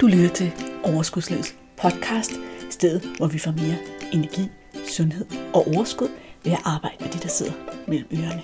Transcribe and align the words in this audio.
Du 0.00 0.06
lytter 0.06 0.28
til 0.28 0.52
Overskudslivets 0.84 1.56
podcast, 1.82 2.32
stedet 2.70 3.16
hvor 3.16 3.26
vi 3.26 3.38
får 3.38 3.50
mere 3.50 3.76
energi, 4.12 4.48
sundhed 4.88 5.26
og 5.54 5.66
overskud 5.66 6.08
ved 6.44 6.52
at 6.52 6.58
arbejde 6.64 6.96
med 7.00 7.12
de, 7.12 7.18
der 7.18 7.28
sidder 7.28 7.52
mellem 7.88 8.08
ørerne. 8.12 8.42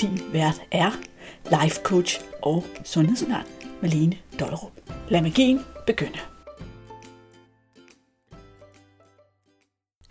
Din 0.00 0.32
vært 0.32 0.62
er 0.70 0.90
life 1.44 1.80
coach 1.82 2.20
og 2.42 2.64
sundhedsundern 2.84 3.46
Malene 3.82 4.16
Dollerup. 4.40 4.72
Lad 5.08 5.22
magien 5.22 5.60
begynde. 5.86 6.18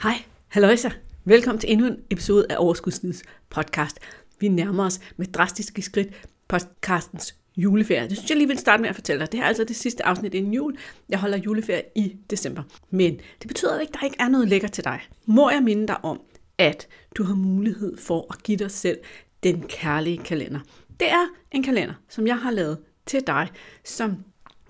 Hej, 0.01 0.15
halløjsa. 0.47 0.89
Velkommen 1.25 1.59
til 1.59 1.71
endnu 1.71 1.87
en 1.87 1.97
episode 2.09 2.45
af 2.49 2.55
Overskudslivets 2.59 3.23
podcast. 3.49 3.99
Vi 4.39 4.47
nærmer 4.47 4.85
os 4.85 4.99
med 5.17 5.27
drastiske 5.27 5.81
skridt 5.81 6.27
podcastens 6.47 7.35
juleferie. 7.59 8.09
Det 8.09 8.17
synes 8.17 8.29
jeg 8.29 8.37
lige 8.37 8.47
vil 8.47 8.57
starte 8.57 8.81
med 8.81 8.89
at 8.89 8.95
fortælle 8.95 9.19
dig. 9.19 9.31
Det 9.31 9.39
er 9.39 9.43
altså 9.43 9.63
det 9.63 9.75
sidste 9.75 10.05
afsnit 10.05 10.33
inden 10.33 10.53
jul. 10.53 10.77
Jeg 11.09 11.19
holder 11.19 11.37
juleferie 11.37 11.83
i 11.95 12.15
december. 12.29 12.63
Men 12.89 13.19
det 13.41 13.47
betyder 13.47 13.79
ikke, 13.79 13.91
at 13.93 13.99
der 13.99 14.05
ikke 14.05 14.17
er 14.19 14.29
noget 14.29 14.47
lækker 14.47 14.67
til 14.67 14.83
dig. 14.83 15.01
Må 15.25 15.49
jeg 15.49 15.63
minde 15.63 15.87
dig 15.87 16.05
om, 16.05 16.21
at 16.57 16.87
du 17.15 17.23
har 17.23 17.35
mulighed 17.35 17.97
for 17.97 18.27
at 18.33 18.43
give 18.43 18.57
dig 18.57 18.71
selv 18.71 18.97
den 19.43 19.63
kærlige 19.67 20.17
kalender. 20.17 20.59
Det 20.99 21.09
er 21.11 21.27
en 21.51 21.63
kalender, 21.63 21.93
som 22.09 22.27
jeg 22.27 22.37
har 22.37 22.51
lavet 22.51 22.77
til 23.05 23.27
dig, 23.27 23.47
som 23.83 24.17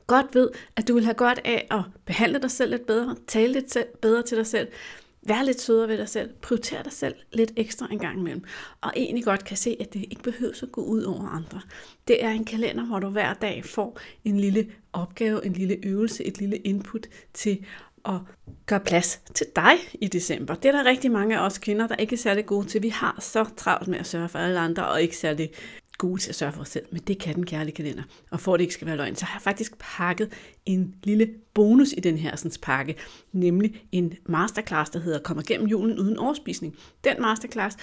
godt 0.08 0.36
ved, 0.36 0.50
at 0.76 0.88
du 0.88 0.94
vil 0.94 1.04
have 1.04 1.14
godt 1.14 1.40
af 1.46 1.68
at 1.72 1.82
behandle 2.06 2.40
dig 2.40 2.52
selv 2.52 2.72
lidt 2.72 2.86
bedre, 2.86 3.16
tale 3.28 3.54
lidt 3.54 3.78
bedre 4.02 4.24
til 4.24 4.38
dig 4.38 4.48
selv, 4.48 4.68
Vær 5.30 5.44
lidt 5.44 5.62
sødere 5.62 5.88
ved 5.88 5.98
dig 5.98 6.10
selv. 6.10 6.30
Prioriter 6.42 6.84
dig 6.84 6.92
selv 6.92 7.16
lidt 7.34 7.52
ekstra 7.58 7.88
en 7.92 8.00
gang 8.00 8.20
imellem. 8.20 8.44
Og 8.82 8.94
egentlig 8.96 9.24
godt 9.26 9.46
kan 9.46 9.58
se, 9.58 9.78
at 9.80 9.94
det 9.94 10.06
ikke 10.12 10.24
behøver 10.24 10.54
at 10.64 10.72
gå 10.72 10.82
ud 10.82 11.04
over 11.04 11.28
andre. 11.28 11.62
Det 12.08 12.24
er 12.24 12.30
en 12.30 12.46
kalender, 12.46 12.86
hvor 12.86 13.00
du 13.00 13.10
hver 13.10 13.34
dag 13.34 13.66
får 13.66 14.00
en 14.26 14.40
lille 14.40 14.68
opgave, 14.94 15.46
en 15.46 15.54
lille 15.54 15.78
øvelse, 15.84 16.24
et 16.24 16.38
lille 16.38 16.58
input 16.58 17.08
til 17.34 17.66
at 18.06 18.16
gøre 18.66 18.80
plads 18.80 19.22
til 19.34 19.46
dig 19.56 19.74
i 19.94 20.08
december. 20.08 20.56
Det 20.56 20.66
er 20.66 20.72
der 20.72 20.86
rigtig 20.86 21.12
mange 21.12 21.38
af 21.38 21.46
os 21.46 21.58
kvinder, 21.58 21.88
der 21.88 21.96
ikke 21.96 22.14
er 22.14 22.18
særlig 22.18 22.46
gode 22.46 22.68
til. 22.68 22.84
Vi 22.84 22.90
har 22.90 23.18
så 23.20 23.46
travlt 23.58 23.88
med 23.88 24.00
at 24.00 24.08
sørge 24.08 24.30
for 24.30 24.40
alle 24.40 24.60
andre, 24.60 24.88
og 24.88 25.02
ikke 25.02 25.18
særlig 25.18 25.52
gode 26.00 26.22
til 26.22 26.30
at 26.30 26.36
sørge 26.36 26.54
for 26.54 26.62
os 26.62 26.70
selv, 26.70 26.86
men 26.92 27.02
det 27.08 27.20
kan 27.20 27.36
den 27.36 27.46
kærlige 27.46 27.76
kalender. 27.76 28.04
Og 28.32 28.40
for 28.40 28.54
at 28.54 28.58
det 28.58 28.64
ikke 28.64 28.74
skal 28.74 28.88
være 28.88 28.98
løgn, 28.98 29.16
så 29.16 29.26
har 29.26 29.40
jeg 29.40 29.42
faktisk 29.42 29.78
pakket 29.80 30.32
en 30.66 30.96
lille 31.04 31.30
bonus 31.54 31.94
i 31.98 32.00
den 32.00 32.18
her 32.18 32.36
sådan, 32.36 32.52
pakke, 32.62 32.96
nemlig 33.32 33.84
en 33.92 34.14
masterclass, 34.26 34.90
der 34.90 35.00
hedder 35.00 35.20
Kommer 35.20 35.44
gennem 35.44 35.68
julen 35.68 36.00
uden 36.00 36.18
overspisning. 36.18 36.76
Den 37.04 37.22
masterclass, 37.22 37.78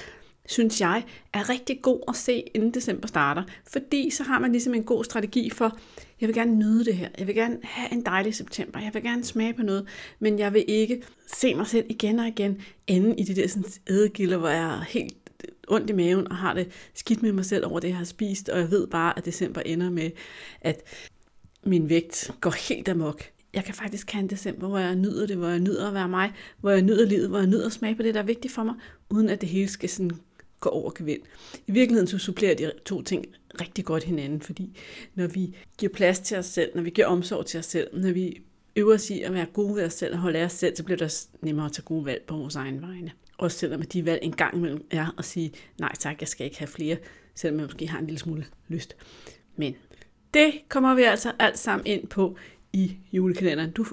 synes 0.46 0.80
jeg, 0.80 1.04
er 1.32 1.48
rigtig 1.48 1.82
god 1.82 2.00
at 2.08 2.16
se, 2.16 2.42
inden 2.54 2.74
december 2.74 3.08
starter, 3.08 3.42
fordi 3.72 4.10
så 4.10 4.22
har 4.22 4.38
man 4.38 4.52
ligesom 4.52 4.74
en 4.74 4.84
god 4.84 5.04
strategi 5.04 5.50
for, 5.50 5.78
jeg 6.20 6.26
vil 6.26 6.34
gerne 6.34 6.54
nyde 6.54 6.84
det 6.84 6.96
her, 6.96 7.08
jeg 7.18 7.26
vil 7.26 7.34
gerne 7.34 7.58
have 7.62 7.92
en 7.92 8.04
dejlig 8.06 8.34
september, 8.34 8.80
jeg 8.80 8.94
vil 8.94 9.02
gerne 9.02 9.24
smage 9.24 9.54
på 9.54 9.62
noget, 9.62 9.86
men 10.18 10.38
jeg 10.38 10.54
vil 10.54 10.64
ikke 10.68 11.02
se 11.26 11.54
mig 11.54 11.66
selv 11.66 11.86
igen 11.88 12.18
og 12.18 12.26
igen 12.26 12.60
ende 12.86 13.14
i 13.18 13.24
de 13.24 13.36
der 13.36 13.48
sådan, 13.48 13.64
ædegilder, 13.90 14.36
hvor 14.36 14.48
jeg 14.48 14.78
er 14.78 14.84
helt 14.88 15.25
ondt 15.68 15.90
i 15.90 15.92
maven 15.92 16.28
og 16.28 16.36
har 16.36 16.54
det 16.54 16.68
skidt 16.94 17.22
med 17.22 17.32
mig 17.32 17.44
selv 17.44 17.66
over 17.66 17.80
det, 17.80 17.88
jeg 17.88 17.96
har 17.96 18.04
spist, 18.04 18.48
og 18.48 18.58
jeg 18.58 18.70
ved 18.70 18.86
bare, 18.86 19.18
at 19.18 19.24
december 19.24 19.60
ender 19.60 19.90
med, 19.90 20.10
at 20.60 20.82
min 21.64 21.88
vægt 21.88 22.30
går 22.40 22.68
helt 22.68 22.88
amok. 22.88 23.22
Jeg 23.54 23.64
kan 23.64 23.74
faktisk 23.74 24.10
have 24.10 24.22
en 24.22 24.30
december, 24.30 24.68
hvor 24.68 24.78
jeg 24.78 24.96
nyder 24.96 25.26
det, 25.26 25.36
hvor 25.36 25.48
jeg 25.48 25.58
nyder 25.58 25.88
at 25.88 25.94
være 25.94 26.08
mig, 26.08 26.32
hvor 26.60 26.70
jeg 26.70 26.82
nyder 26.82 27.06
livet, 27.06 27.28
hvor 27.28 27.38
jeg 27.38 27.46
nyder 27.46 27.66
at 27.66 27.72
smage 27.72 27.94
på 27.94 28.02
det, 28.02 28.14
der 28.14 28.20
er 28.20 28.24
vigtigt 28.24 28.54
for 28.54 28.64
mig, 28.64 28.74
uden 29.10 29.28
at 29.28 29.40
det 29.40 29.48
hele 29.48 29.68
skal 29.68 29.88
sådan 29.88 30.10
gå 30.60 30.68
over 30.68 30.90
gevind. 30.94 31.22
I 31.66 31.72
virkeligheden 31.72 32.06
så 32.06 32.18
supplerer 32.18 32.54
de 32.54 32.72
to 32.84 33.02
ting 33.02 33.24
rigtig 33.60 33.84
godt 33.84 34.04
hinanden, 34.04 34.40
fordi 34.40 34.76
når 35.14 35.26
vi 35.26 35.56
giver 35.78 35.92
plads 35.92 36.20
til 36.20 36.36
os 36.36 36.46
selv, 36.46 36.70
når 36.74 36.82
vi 36.82 36.90
giver 36.90 37.06
omsorg 37.06 37.46
til 37.46 37.58
os 37.58 37.66
selv, 37.66 38.00
når 38.00 38.12
vi 38.12 38.42
øver 38.76 38.94
os 38.94 39.10
i 39.10 39.22
at 39.22 39.32
være 39.32 39.46
gode 39.46 39.76
ved 39.76 39.84
os 39.84 39.92
selv 39.92 40.14
og 40.14 40.20
holde 40.20 40.38
af 40.38 40.44
os 40.44 40.52
selv, 40.52 40.76
så 40.76 40.84
bliver 40.84 40.98
det 40.98 41.28
nemmere 41.40 41.66
at 41.66 41.72
tage 41.72 41.84
gode 41.84 42.04
valg 42.04 42.22
på 42.26 42.36
vores 42.36 42.56
egen 42.56 42.82
vegne. 42.82 43.12
Også 43.38 43.58
selvom 43.58 43.82
de 43.82 44.04
valg 44.04 44.18
en 44.22 44.36
gang 44.36 44.56
imellem 44.56 44.86
er 44.90 45.14
at 45.18 45.24
sige, 45.24 45.52
nej 45.78 45.92
tak, 45.98 46.20
jeg 46.20 46.28
skal 46.28 46.44
ikke 46.44 46.58
have 46.58 46.68
flere, 46.68 46.96
selvom 47.34 47.60
jeg 47.60 47.66
måske 47.66 47.88
har 47.88 47.98
en 47.98 48.06
lille 48.06 48.18
smule 48.18 48.46
lyst. 48.68 48.96
Men 49.56 49.74
det 50.34 50.52
kommer 50.68 50.94
vi 50.94 51.02
altså 51.02 51.32
alt 51.38 51.58
sammen 51.58 51.86
ind 51.86 52.06
på 52.06 52.36
i 52.72 52.96
julekalenderen. 53.12 53.70
Du 53.70 53.86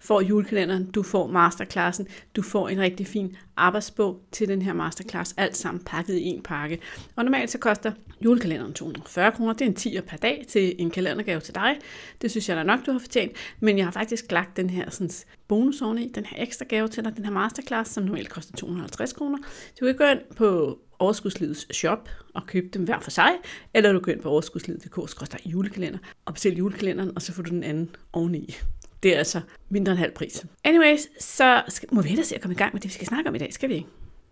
får 0.00 0.20
julekalenderen, 0.20 0.90
du 0.90 1.02
får 1.02 1.26
masterclassen, 1.26 2.06
du 2.36 2.42
får 2.42 2.68
en 2.68 2.80
rigtig 2.80 3.06
fin 3.06 3.36
arbejdsbog 3.56 4.20
til 4.32 4.48
den 4.48 4.62
her 4.62 4.72
masterclass, 4.72 5.34
alt 5.36 5.56
sammen 5.56 5.82
pakket 5.84 6.14
i 6.14 6.24
en 6.24 6.42
pakke. 6.42 6.78
Og 7.16 7.24
normalt 7.24 7.50
så 7.50 7.58
koster 7.58 7.92
julekalenderen 8.24 8.72
240 8.72 9.32
kroner, 9.32 9.52
det 9.52 9.62
er 9.62 9.66
en 9.66 9.74
10 9.74 10.00
per 10.00 10.16
dag 10.16 10.44
til 10.48 10.74
en 10.78 10.90
kalendergave 10.90 11.40
til 11.40 11.54
dig. 11.54 11.78
Det 12.22 12.30
synes 12.30 12.48
jeg 12.48 12.56
da 12.56 12.62
nok, 12.62 12.86
du 12.86 12.92
har 12.92 12.98
fortjent, 12.98 13.32
men 13.60 13.78
jeg 13.78 13.86
har 13.86 13.92
faktisk 13.92 14.32
lagt 14.32 14.56
den 14.56 14.70
her 14.70 14.90
sådan, 14.90 15.10
bonus 15.48 15.80
i, 15.80 16.10
den 16.14 16.24
her 16.24 16.42
ekstra 16.42 16.64
gave 16.68 16.88
til 16.88 17.04
dig, 17.04 17.16
den 17.16 17.24
her 17.24 17.32
masterclass, 17.32 17.90
som 17.90 18.04
normalt 18.04 18.30
koster 18.30 18.56
250 18.56 19.12
kroner. 19.12 19.38
Du 19.80 19.86
kan 19.86 19.96
gå 19.96 20.04
ind 20.04 20.20
på 20.36 20.78
Overskudslivets 21.00 21.76
shop 21.76 22.08
og 22.34 22.46
købe 22.46 22.68
dem 22.74 22.84
hver 22.84 23.00
for 23.00 23.10
sig, 23.10 23.30
eller 23.74 23.92
du 23.92 23.98
går 23.98 24.12
ind 24.12 24.20
på 24.20 24.28
overskudslivet.dk 24.28 25.36
julekalender 25.46 25.98
og 26.24 26.34
bestil 26.34 26.56
julekalenderen, 26.56 27.12
og 27.16 27.22
så 27.22 27.32
får 27.32 27.42
du 27.42 27.50
den 27.50 27.62
anden 27.62 27.96
oveni. 28.12 28.56
Det 29.02 29.14
er 29.14 29.18
altså 29.18 29.40
mindre 29.68 29.92
end 29.92 29.98
halv 29.98 30.12
pris. 30.12 30.46
Anyways, 30.64 31.08
så 31.24 31.62
skal, 31.68 31.88
må 31.92 32.02
vi 32.02 32.08
hellere 32.08 32.26
se 32.26 32.34
at 32.34 32.40
komme 32.40 32.54
i 32.54 32.58
gang 32.58 32.74
med 32.74 32.80
det, 32.80 32.88
vi 32.88 32.94
skal 32.94 33.06
snakke 33.06 33.28
om 33.28 33.34
i 33.34 33.38
dag, 33.38 33.52
skal 33.52 33.68
vi 33.68 33.74
ikke? 33.74 33.88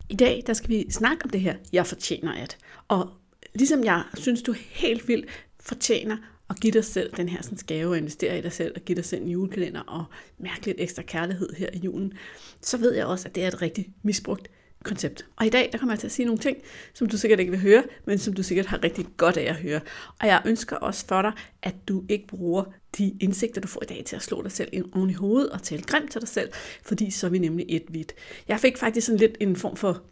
I 0.08 0.14
dag, 0.14 0.42
der 0.46 0.52
skal 0.52 0.70
vi 0.70 0.86
snakke 0.90 1.24
om 1.24 1.30
det 1.30 1.40
her, 1.40 1.56
jeg 1.72 1.86
fortjener 1.86 2.32
at. 2.32 2.56
Og 2.88 3.10
ligesom 3.54 3.84
jeg 3.84 4.04
synes, 4.14 4.42
du 4.42 4.54
helt 4.70 5.08
vildt 5.08 5.26
fortjener 5.60 6.16
at 6.50 6.60
give 6.60 6.72
dig 6.72 6.84
selv 6.84 7.12
den 7.16 7.28
her 7.28 7.42
sådan, 7.42 7.58
gave 7.66 7.90
og 7.90 7.98
investere 7.98 8.38
i 8.38 8.42
dig 8.42 8.52
selv 8.52 8.72
og 8.76 8.82
give 8.82 8.96
dig 8.96 9.04
selv 9.04 9.22
en 9.22 9.28
julekalender 9.28 9.80
og 9.80 10.04
mærke 10.38 10.66
lidt 10.66 10.80
ekstra 10.80 11.02
kærlighed 11.02 11.52
her 11.58 11.68
i 11.72 11.78
julen, 11.78 12.12
så 12.60 12.76
ved 12.76 12.94
jeg 12.94 13.06
også, 13.06 13.28
at 13.28 13.34
det 13.34 13.44
er 13.44 13.48
et 13.48 13.62
rigtig 13.62 13.92
misbrugt 14.02 14.48
koncept. 14.84 15.26
Og 15.36 15.46
i 15.46 15.48
dag, 15.48 15.68
der 15.72 15.78
kommer 15.78 15.92
jeg 15.92 15.98
til 15.98 16.06
at 16.06 16.12
sige 16.12 16.26
nogle 16.26 16.38
ting, 16.38 16.56
som 16.94 17.08
du 17.08 17.16
sikkert 17.18 17.40
ikke 17.40 17.50
vil 17.50 17.60
høre, 17.60 17.82
men 18.04 18.18
som 18.18 18.34
du 18.34 18.42
sikkert 18.42 18.66
har 18.66 18.84
rigtig 18.84 19.06
godt 19.16 19.36
af 19.36 19.50
at 19.50 19.56
høre. 19.56 19.80
Og 20.20 20.26
jeg 20.26 20.42
ønsker 20.46 20.76
også 20.76 21.06
for 21.06 21.22
dig, 21.22 21.32
at 21.62 21.74
du 21.88 22.04
ikke 22.08 22.26
bruger 22.26 22.64
de 22.98 23.16
indsigter, 23.20 23.60
du 23.60 23.68
får 23.68 23.82
i 23.82 23.86
dag 23.86 24.02
til 24.06 24.16
at 24.16 24.22
slå 24.22 24.42
dig 24.42 24.52
selv 24.52 24.84
oven 24.92 25.10
i 25.10 25.12
hovedet 25.12 25.50
og 25.50 25.62
tale 25.62 25.82
grimt 25.82 26.10
til 26.10 26.20
dig 26.20 26.28
selv, 26.28 26.50
fordi 26.82 27.10
så 27.10 27.26
er 27.26 27.30
vi 27.30 27.38
nemlig 27.38 27.66
et 27.68 27.84
vidt. 27.88 28.12
Jeg 28.48 28.60
fik 28.60 28.76
faktisk 28.76 29.06
sådan 29.06 29.20
lidt 29.20 29.36
en 29.40 29.56
form 29.56 29.76
for 29.76 30.02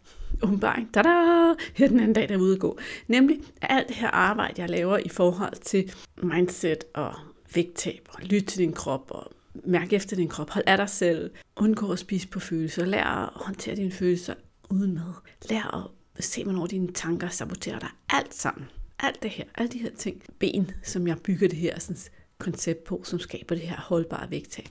åbenbaring, 0.41 0.93
tada, 0.93 1.09
her 1.73 1.87
den 1.87 1.99
anden 1.99 2.13
dag, 2.13 2.29
der 2.29 2.35
er 2.35 2.39
ude 2.39 2.53
at 2.53 2.59
gå. 2.59 2.79
Nemlig, 3.07 3.39
at 3.61 3.67
alt 3.69 3.87
det 3.87 3.95
her 3.95 4.07
arbejde, 4.07 4.61
jeg 4.61 4.69
laver 4.69 4.97
i 4.97 5.09
forhold 5.09 5.55
til 5.61 5.93
mindset 6.23 6.83
og 6.93 7.13
vægttab 7.55 8.09
og 8.13 8.21
lytte 8.23 8.47
til 8.47 8.59
din 8.59 8.73
krop 8.73 9.11
og 9.11 9.31
mærke 9.65 9.95
efter 9.95 10.15
din 10.15 10.27
krop, 10.27 10.49
hold 10.49 10.63
af 10.67 10.77
dig 10.77 10.89
selv, 10.89 11.31
undgå 11.55 11.91
at 11.91 11.99
spise 11.99 12.27
på 12.27 12.39
følelser, 12.39 12.85
lær 12.85 13.03
at 13.03 13.29
håndtere 13.35 13.75
dine 13.75 13.91
følelser, 13.91 14.33
uden 14.69 14.93
mad. 14.93 15.13
Lær 15.49 15.91
at 16.15 16.23
se, 16.23 16.43
hvornår 16.43 16.67
dine 16.67 16.91
tanker 16.93 17.29
saboterer 17.29 17.79
dig. 17.79 17.89
Alt 18.09 18.35
sammen. 18.35 18.65
Alt 18.99 19.23
det 19.23 19.31
her, 19.31 19.45
alle 19.55 19.71
de 19.71 19.77
her 19.77 19.91
ting. 19.97 20.23
Ben, 20.39 20.71
som 20.83 21.07
jeg 21.07 21.19
bygger 21.19 21.47
det 21.47 21.57
her 21.57 21.79
sådan, 21.79 21.97
koncept 22.37 22.83
på, 22.83 23.01
som 23.03 23.19
skaber 23.19 23.55
det 23.55 23.67
her 23.67 23.77
holdbare 23.77 24.31
vægttab. 24.31 24.69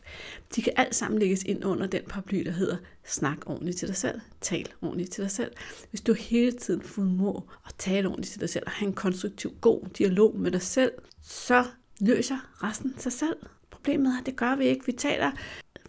De 0.56 0.62
kan 0.62 0.72
alt 0.76 0.94
sammen 0.94 1.18
lægges 1.18 1.42
ind 1.42 1.64
under 1.64 1.86
den 1.86 2.02
paraply, 2.08 2.44
der 2.44 2.50
hedder 2.50 2.76
snak 3.04 3.38
ordentligt 3.46 3.78
til 3.78 3.88
dig 3.88 3.96
selv, 3.96 4.20
tal 4.40 4.68
ordentligt 4.82 5.12
til 5.12 5.22
dig 5.22 5.30
selv. 5.30 5.52
Hvis 5.90 6.00
du 6.00 6.12
hele 6.12 6.52
tiden 6.52 6.82
formår 6.82 7.52
at 7.66 7.74
tale 7.78 8.08
ordentligt 8.08 8.32
til 8.32 8.40
dig 8.40 8.50
selv 8.50 8.64
og 8.66 8.72
have 8.72 8.88
en 8.88 8.94
konstruktiv, 8.94 9.54
god 9.60 9.82
dialog 9.98 10.36
med 10.36 10.50
dig 10.50 10.62
selv, 10.62 10.92
så 11.22 11.64
løser 12.00 12.38
resten 12.62 12.94
sig 12.98 13.12
selv. 13.12 13.36
Problemet 13.70 14.14
er, 14.14 14.20
at 14.20 14.26
det 14.26 14.36
gør 14.36 14.56
vi 14.56 14.64
ikke. 14.64 14.86
Vi 14.86 14.92
taler 14.92 15.30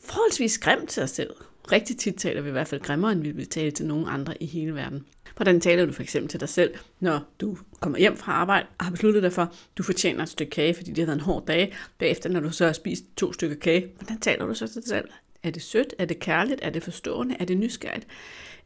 forholdsvis 0.02 0.58
grimt 0.58 0.90
til 0.90 1.04
os 1.04 1.10
selv. 1.12 1.32
Rigtig 1.72 1.98
tit 1.98 2.16
taler 2.16 2.42
vi 2.42 2.50
i 2.50 2.52
hvert 2.52 2.68
fald 2.68 2.82
grimmere, 2.82 3.12
end 3.12 3.22
vi 3.22 3.32
vil 3.32 3.48
tale 3.48 3.72
til 3.72 3.86
nogen 3.86 4.06
andre 4.08 4.44
i 4.44 4.46
hele 4.46 4.76
verden. 4.76 5.06
Hvordan 5.36 5.62
taler 5.62 5.86
du 5.86 5.92
for 5.92 6.02
eksempel 6.04 6.30
til 6.30 6.40
dig 6.40 6.50
selv, 6.50 6.74
når 7.00 7.20
du 7.42 7.58
kommer 7.80 8.00
hjem 8.00 8.18
fra 8.18 8.32
arbejde 8.32 8.68
og 8.78 8.86
har 8.86 8.92
besluttet 8.92 9.24
dig 9.24 9.34
for, 9.34 9.42
at 9.42 9.50
du 9.78 9.84
fortjener 9.84 10.24
et 10.24 10.30
stykke 10.30 10.50
kage, 10.50 10.74
fordi 10.74 10.90
det 10.90 10.98
har 10.98 11.06
været 11.06 11.18
en 11.18 11.24
hård 11.24 11.46
dag. 11.46 11.76
Bagefter, 11.98 12.30
når 12.30 12.40
du 12.40 12.52
så 12.52 12.66
har 12.66 12.74
spist 12.74 13.04
to 13.18 13.34
stykker 13.34 13.58
kage, 13.58 13.88
hvordan 13.98 14.20
taler 14.20 14.46
du 14.46 14.54
så 14.54 14.68
til 14.68 14.76
dig 14.76 14.88
selv? 14.88 15.10
Er 15.44 15.50
det 15.50 15.62
sødt? 15.62 15.94
Er 16.00 16.06
det 16.06 16.20
kærligt? 16.20 16.60
Er 16.64 16.70
det 16.70 16.84
forstående? 16.84 17.36
Er 17.40 17.46
det 17.46 17.58
nysgerrigt? 17.58 18.08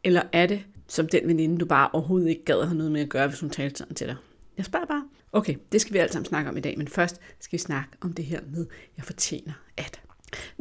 Eller 0.04 0.21
er 0.31 0.47
det 0.47 0.62
som 0.88 1.07
den 1.07 1.27
veninde, 1.27 1.57
du 1.57 1.65
bare 1.65 1.89
overhovedet 1.94 2.30
ikke 2.30 2.45
gad 2.45 2.65
have 2.65 2.77
noget 2.77 2.92
med 2.92 3.01
at 3.01 3.09
gøre, 3.09 3.27
hvis 3.27 3.39
hun 3.39 3.50
talte 3.50 3.77
sådan 3.77 3.95
til 3.95 4.07
dig? 4.07 4.15
Jeg 4.57 4.65
spørger 4.65 4.86
bare. 4.86 5.04
Okay, 5.31 5.56
det 5.71 5.81
skal 5.81 5.94
vi 5.94 6.00
alle 6.00 6.12
sammen 6.12 6.25
snakke 6.25 6.50
om 6.50 6.57
i 6.57 6.62
dag, 6.62 6.77
men 6.77 6.88
først 6.88 7.21
skal 7.39 7.57
vi 7.57 7.62
snakke 7.62 7.89
om 8.01 8.13
det 8.13 8.25
her 8.25 8.39
med, 8.51 8.65
jeg 8.97 9.06
fortjener 9.06 9.54
at. 9.77 10.00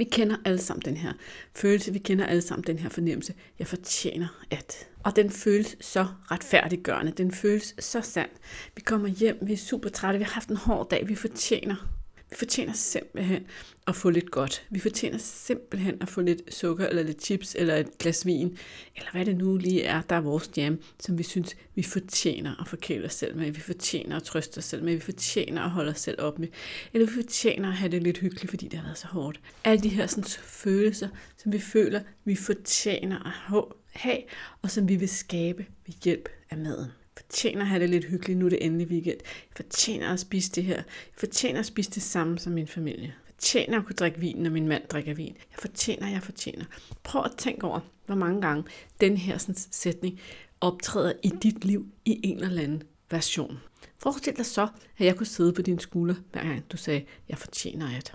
Vi 0.00 0.05
kender 0.05 0.37
alle 0.44 0.58
sammen 0.58 0.82
den 0.85 0.97
her 0.97 1.12
følelse, 1.55 1.93
vi 1.93 1.99
kender 1.99 2.26
alle 2.26 2.43
sammen 2.43 2.64
den 2.67 2.79
her 2.79 2.88
fornemmelse, 2.88 3.35
jeg 3.58 3.67
fortjener 3.67 4.26
at. 4.50 4.88
Og 5.05 5.17
den 5.17 5.31
føles 5.31 5.76
så 5.81 6.06
retfærdiggørende, 6.31 7.12
den 7.12 7.32
føles 7.32 7.75
så 7.79 8.00
sand. 8.00 8.31
Vi 8.75 8.81
kommer 8.81 9.08
hjem, 9.08 9.38
vi 9.43 9.52
er 9.52 9.56
super 9.56 9.88
trætte, 9.88 10.19
vi 10.19 10.25
har 10.25 10.32
haft 10.32 10.49
en 10.49 10.56
hård 10.56 10.91
dag, 10.91 11.08
vi 11.08 11.14
fortjener. 11.14 12.00
Vi 12.31 12.37
fortjener 12.37 12.73
simpelthen 12.73 13.47
at 13.87 13.97
få 13.97 14.11
lidt 14.11 14.31
godt. 14.31 14.67
Vi 14.71 14.81
fortjener 14.81 15.19
simpelthen 15.19 16.03
at 16.03 16.09
få 16.09 16.21
lidt 16.21 16.55
sukker, 16.55 16.87
eller 16.87 17.03
lidt 17.03 17.25
chips, 17.25 17.56
eller 17.59 17.77
et 17.77 17.99
glas 17.99 18.27
vin, 18.27 18.59
eller 18.97 19.11
hvad 19.12 19.25
det 19.25 19.37
nu 19.37 19.56
lige 19.56 19.82
er, 19.82 20.03
der 20.03 20.17
er 20.17 20.21
vores 20.21 20.50
jam, 20.56 20.79
som 21.00 21.19
vi 21.19 21.23
synes, 21.23 21.56
vi 21.75 21.82
fortjener 21.82 22.61
at 22.61 22.69
forkæle 22.69 23.06
os 23.06 23.15
selv 23.15 23.37
med. 23.37 23.50
Vi 23.50 23.61
fortjener 23.61 24.17
at 24.17 24.23
trøste 24.23 24.59
os 24.59 24.65
selv 24.65 24.85
med. 24.85 24.94
Vi 24.94 25.00
fortjener 25.00 25.62
at 25.62 25.71
holde 25.71 25.91
os 25.91 26.00
selv 26.00 26.21
op 26.21 26.38
med. 26.38 26.49
Eller 26.93 27.06
vi 27.06 27.12
fortjener 27.12 27.69
at 27.69 27.75
have 27.75 27.91
det 27.91 28.03
lidt 28.03 28.19
hyggeligt, 28.19 28.50
fordi 28.50 28.69
det 28.69 28.79
har 28.79 28.87
været 28.87 28.99
så 28.99 29.06
hårdt. 29.06 29.41
Alle 29.65 29.83
de 29.83 29.88
her 29.88 30.06
sådan, 30.06 30.25
følelser, 30.43 31.09
som 31.37 31.53
vi 31.53 31.59
føler, 31.59 32.00
vi 32.25 32.35
fortjener 32.37 33.49
at 33.56 33.65
have, 33.93 34.19
og 34.62 34.71
som 34.71 34.88
vi 34.88 34.97
vil 34.97 35.09
skabe 35.09 35.67
ved 35.87 35.94
hjælp 36.05 36.29
af 36.50 36.59
maden 36.59 36.91
fortjener 37.31 37.61
at 37.61 37.67
have 37.67 37.81
det 37.81 37.91
lidt 37.91 38.05
hyggeligt, 38.05 38.38
nu 38.38 38.44
er 38.44 38.50
det 38.50 38.65
endelig 38.65 38.87
weekend. 38.87 39.19
Jeg 39.25 39.56
fortjener 39.56 40.12
at 40.12 40.21
spise 40.21 40.53
det 40.53 40.65
her. 40.65 40.77
Jeg 40.77 40.85
fortjener 41.19 41.61
at 41.61 41.67
spise 41.67 41.91
det 41.91 42.03
samme 42.03 42.38
som 42.38 42.53
min 42.53 42.67
familie. 42.67 43.03
Jeg 43.06 43.35
fortjener 43.35 43.79
at 43.79 43.87
kunne 43.87 43.97
drikke 43.97 44.21
vin, 44.21 44.37
når 44.37 44.50
min 44.50 44.69
mand 44.69 44.82
drikker 44.88 45.15
vin. 45.15 45.37
Jeg 45.37 45.59
fortjener, 45.59 46.09
jeg 46.09 46.23
fortjener. 46.23 46.65
Prøv 47.03 47.23
at 47.25 47.32
tænke 47.38 47.65
over, 47.65 47.81
hvor 48.06 48.15
mange 48.15 48.41
gange 48.41 48.65
den 49.00 49.17
her 49.17 49.38
sådan, 49.38 49.55
sætning 49.71 50.21
optræder 50.61 51.12
i 51.23 51.29
dit 51.43 51.65
liv 51.65 51.87
i 52.05 52.21
en 52.25 52.44
eller 52.44 52.62
anden 52.62 52.82
version. 53.11 53.59
Forestil 53.99 54.37
dig 54.37 54.47
så, 54.47 54.69
at 54.99 55.06
jeg 55.06 55.17
kunne 55.17 55.26
sidde 55.26 55.53
på 55.53 55.62
din 55.62 55.79
skulder, 55.79 56.15
hver 56.33 56.43
gang 56.43 56.73
du 56.73 56.76
sagde, 56.76 57.05
jeg 57.29 57.38
fortjener 57.38 57.97
at. 57.97 58.15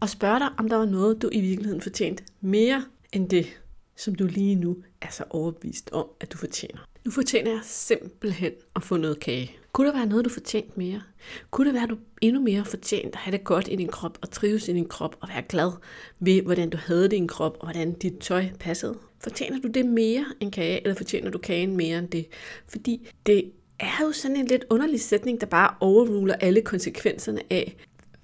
Og 0.00 0.08
spørge 0.08 0.38
dig, 0.38 0.48
om 0.58 0.68
der 0.68 0.76
var 0.76 0.86
noget, 0.86 1.22
du 1.22 1.28
i 1.32 1.40
virkeligheden 1.40 1.80
fortjente 1.80 2.24
mere 2.40 2.84
end 3.12 3.28
det, 3.28 3.46
som 3.96 4.14
du 4.14 4.26
lige 4.26 4.54
nu 4.54 4.76
er 5.00 5.10
så 5.10 5.24
overbevist 5.30 5.90
om, 5.92 6.06
at 6.20 6.32
du 6.32 6.38
fortjener. 6.38 6.89
Nu 7.04 7.10
fortjener 7.10 7.50
jeg 7.50 7.60
simpelthen 7.64 8.52
at 8.76 8.82
få 8.82 8.96
noget 8.96 9.20
kage. 9.20 9.56
Kunne 9.72 9.86
der 9.86 9.96
være 9.96 10.06
noget, 10.06 10.24
du 10.24 10.30
fortjente 10.30 10.70
mere? 10.76 11.02
Kunne 11.50 11.66
det 11.66 11.74
være, 11.74 11.82
at 11.82 11.90
du 11.90 11.98
endnu 12.20 12.40
mere 12.40 12.64
fortjent 12.64 13.14
at 13.14 13.16
have 13.16 13.36
det 13.36 13.44
godt 13.44 13.68
i 13.68 13.76
din 13.76 13.88
krop 13.88 14.18
og 14.22 14.30
trives 14.30 14.68
i 14.68 14.72
din 14.72 14.88
krop 14.88 15.16
og 15.20 15.28
være 15.28 15.42
glad 15.48 15.72
ved, 16.20 16.42
hvordan 16.42 16.70
du 16.70 16.78
havde 16.80 17.08
din 17.08 17.28
krop 17.28 17.56
og 17.60 17.66
hvordan 17.66 17.92
dit 17.92 18.18
tøj 18.20 18.44
passede? 18.60 18.98
Fortjener 19.20 19.60
du 19.60 19.68
det 19.68 19.86
mere 19.86 20.24
end 20.40 20.52
kage, 20.52 20.82
eller 20.82 20.94
fortjener 20.94 21.30
du 21.30 21.38
kagen 21.38 21.76
mere 21.76 21.98
end 21.98 22.08
det? 22.08 22.26
Fordi 22.68 23.08
det 23.26 23.52
er 23.80 24.04
jo 24.04 24.12
sådan 24.12 24.36
en 24.36 24.46
lidt 24.46 24.64
underlig 24.70 25.00
sætning, 25.00 25.40
der 25.40 25.46
bare 25.46 25.74
overruler 25.80 26.34
alle 26.34 26.62
konsekvenserne 26.62 27.40
af, 27.50 27.76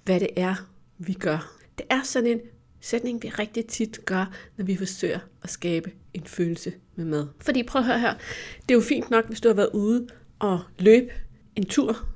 hvad 0.03 0.19
det 0.19 0.29
er, 0.35 0.55
vi 0.97 1.13
gør. 1.13 1.57
Det 1.77 1.85
er 1.89 2.03
sådan 2.03 2.29
en 2.29 2.39
sætning, 2.87 3.23
vi 3.23 3.29
rigtig 3.29 3.65
tit 3.65 4.05
gør, 4.05 4.35
når 4.57 4.65
vi 4.65 4.75
forsøger 4.75 5.19
at 5.43 5.49
skabe 5.49 5.91
en 6.13 6.23
følelse 6.23 6.73
med 6.95 7.05
mad. 7.05 7.27
Fordi 7.41 7.63
prøv 7.63 7.79
at 7.79 7.85
høre 7.85 7.99
her, 7.99 8.13
det 8.61 8.71
er 8.71 8.73
jo 8.75 8.81
fint 8.81 9.09
nok, 9.09 9.27
hvis 9.27 9.41
du 9.41 9.47
har 9.47 9.55
været 9.55 9.69
ude 9.73 10.07
og 10.39 10.59
løbe 10.79 11.11
en 11.55 11.65
tur, 11.65 12.07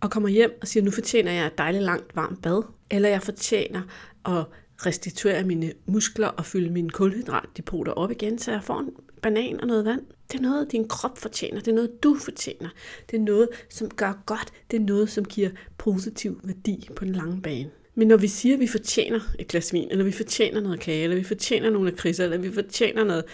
og 0.00 0.10
kommer 0.10 0.28
hjem 0.28 0.58
og 0.60 0.68
siger, 0.68 0.84
nu 0.84 0.90
fortjener 0.90 1.32
jeg 1.32 1.46
et 1.46 1.58
dejligt 1.58 1.84
langt 1.84 2.16
varmt 2.16 2.42
bad, 2.42 2.62
eller 2.90 3.08
jeg 3.08 3.22
fortjener 3.22 3.82
at 4.26 4.44
restituere 4.86 5.44
mine 5.44 5.72
muskler 5.86 6.28
og 6.28 6.46
fylde 6.46 6.70
mine 6.70 6.90
kulhydratdepoter 6.90 7.92
op 7.92 8.10
igen, 8.10 8.38
så 8.38 8.52
jeg 8.52 8.62
får 8.62 8.80
en 8.80 8.90
banan 9.22 9.60
og 9.60 9.66
noget 9.66 9.84
vand. 9.84 10.02
Det 10.32 10.38
er 10.38 10.42
noget, 10.42 10.72
din 10.72 10.88
krop 10.88 11.18
fortjener. 11.18 11.60
Det 11.60 11.68
er 11.68 11.74
noget, 11.74 12.02
du 12.02 12.16
fortjener. 12.16 12.68
Det 13.10 13.16
er 13.16 13.20
noget, 13.20 13.48
som 13.70 13.88
gør 13.88 14.22
godt. 14.26 14.52
Det 14.70 14.76
er 14.76 14.84
noget, 14.84 15.10
som 15.10 15.24
giver 15.24 15.50
positiv 15.78 16.40
værdi 16.44 16.88
på 16.96 17.04
den 17.04 17.14
lange 17.14 17.42
bane. 17.42 17.70
Men 17.94 18.08
når 18.08 18.16
vi 18.16 18.28
siger, 18.28 18.54
at 18.54 18.60
vi 18.60 18.66
fortjener 18.66 19.20
et 19.38 19.48
glas 19.48 19.72
vin, 19.72 19.88
eller 19.90 20.04
vi 20.04 20.12
fortjener 20.12 20.60
noget 20.60 20.80
kage, 20.80 21.02
eller 21.02 21.16
vi 21.16 21.24
fortjener 21.24 21.70
nogle 21.70 21.92
kriser, 21.92 22.24
eller 22.24 22.38
vi 22.38 22.52
fortjener 22.52 23.04
noget 23.04 23.24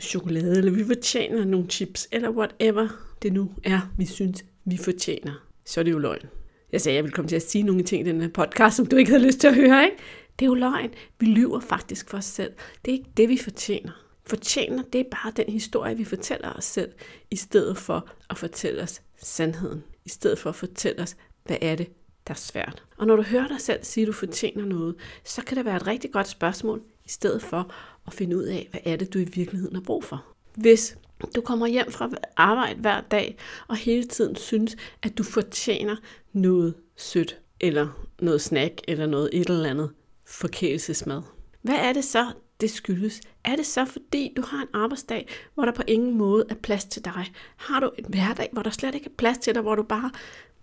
chokolade, 0.00 0.58
eller 0.58 0.72
vi 0.72 0.84
fortjener 0.84 1.44
nogle 1.44 1.66
chips, 1.70 2.08
eller 2.12 2.30
whatever 2.30 2.88
det 3.22 3.32
nu 3.32 3.50
er, 3.64 3.92
vi 3.98 4.06
synes, 4.06 4.44
vi 4.64 4.76
fortjener, 4.76 5.32
så 5.64 5.80
er 5.80 5.84
det 5.84 5.92
jo 5.92 5.98
løgn. 5.98 6.26
Jeg 6.72 6.80
sagde, 6.80 6.94
at 6.94 6.96
jeg 6.96 7.04
ville 7.04 7.14
komme 7.14 7.28
til 7.28 7.36
at 7.36 7.50
sige 7.50 7.62
nogle 7.62 7.82
ting 7.82 8.06
i 8.06 8.10
den 8.10 8.20
her 8.20 8.28
podcast, 8.28 8.76
som 8.76 8.86
du 8.86 8.96
ikke 8.96 9.10
havde 9.10 9.26
lyst 9.26 9.38
til 9.38 9.48
at 9.48 9.54
høre, 9.54 9.84
ikke? 9.84 9.96
Det 10.38 10.44
er 10.44 10.46
jo 10.46 10.54
løgn. 10.54 10.90
Vi 11.18 11.26
lyver 11.26 11.60
faktisk 11.60 12.10
for 12.10 12.18
os 12.18 12.24
selv. 12.24 12.52
Det 12.84 12.90
er 12.90 12.96
ikke 12.98 13.10
det, 13.16 13.28
vi 13.28 13.38
fortjener. 13.38 13.92
Fortjener, 14.26 14.82
det 14.92 15.00
er 15.00 15.04
bare 15.10 15.32
den 15.36 15.52
historie, 15.52 15.96
vi 15.96 16.04
fortæller 16.04 16.52
os 16.52 16.64
selv, 16.64 16.92
i 17.30 17.36
stedet 17.36 17.78
for 17.78 18.10
at 18.30 18.38
fortælle 18.38 18.82
os 18.82 19.02
sandheden. 19.22 19.84
I 20.04 20.08
stedet 20.08 20.38
for 20.38 20.50
at 20.50 20.56
fortælle 20.56 21.02
os, 21.02 21.16
hvad 21.44 21.56
er 21.60 21.74
det, 21.74 21.88
der 22.26 22.34
er 22.34 22.38
svært. 22.38 22.82
Og 22.96 23.06
når 23.06 23.16
du 23.16 23.22
hører 23.22 23.48
dig 23.48 23.60
selv 23.60 23.84
sige, 23.84 24.02
at 24.02 24.06
du 24.06 24.12
fortjener 24.12 24.64
noget, 24.64 24.94
så 25.24 25.44
kan 25.44 25.56
det 25.56 25.64
være 25.64 25.76
et 25.76 25.86
rigtig 25.86 26.12
godt 26.12 26.28
spørgsmål, 26.28 26.82
i 27.04 27.08
stedet 27.08 27.42
for 27.42 27.72
at 28.06 28.12
finde 28.12 28.36
ud 28.36 28.42
af, 28.42 28.68
hvad 28.70 28.80
er 28.84 28.96
det, 28.96 29.14
du 29.14 29.18
i 29.18 29.24
virkeligheden 29.24 29.76
har 29.76 29.82
brug 29.82 30.04
for. 30.04 30.24
Hvis 30.54 30.96
du 31.34 31.40
kommer 31.40 31.66
hjem 31.66 31.90
fra 31.90 32.10
arbejde 32.36 32.80
hver 32.80 33.00
dag, 33.00 33.36
og 33.68 33.76
hele 33.76 34.04
tiden 34.04 34.36
synes, 34.36 34.76
at 35.02 35.18
du 35.18 35.22
fortjener 35.22 35.96
noget 36.32 36.74
sødt, 36.96 37.38
eller 37.60 37.88
noget 38.20 38.40
snack, 38.40 38.80
eller 38.88 39.06
noget 39.06 39.30
et 39.32 39.48
eller 39.48 39.70
andet 39.70 39.90
forkælelsesmad. 40.26 41.22
Hvad 41.62 41.74
er 41.74 41.92
det 41.92 42.04
så, 42.04 42.26
det 42.60 42.70
skyldes? 42.70 43.20
Er 43.44 43.56
det 43.56 43.66
så 43.66 43.84
fordi, 43.84 44.32
du 44.36 44.42
har 44.42 44.62
en 44.62 44.68
arbejdsdag, 44.72 45.28
hvor 45.54 45.64
der 45.64 45.72
på 45.72 45.82
ingen 45.86 46.18
måde 46.18 46.44
er 46.48 46.54
plads 46.54 46.84
til 46.84 47.04
dig? 47.04 47.32
Har 47.56 47.80
du 47.80 47.90
en 47.98 48.04
hverdag, 48.08 48.48
hvor 48.52 48.62
der 48.62 48.70
slet 48.70 48.94
ikke 48.94 49.06
er 49.06 49.14
plads 49.18 49.38
til 49.38 49.54
dig, 49.54 49.62
hvor 49.62 49.74
du 49.74 49.82
bare 49.82 50.10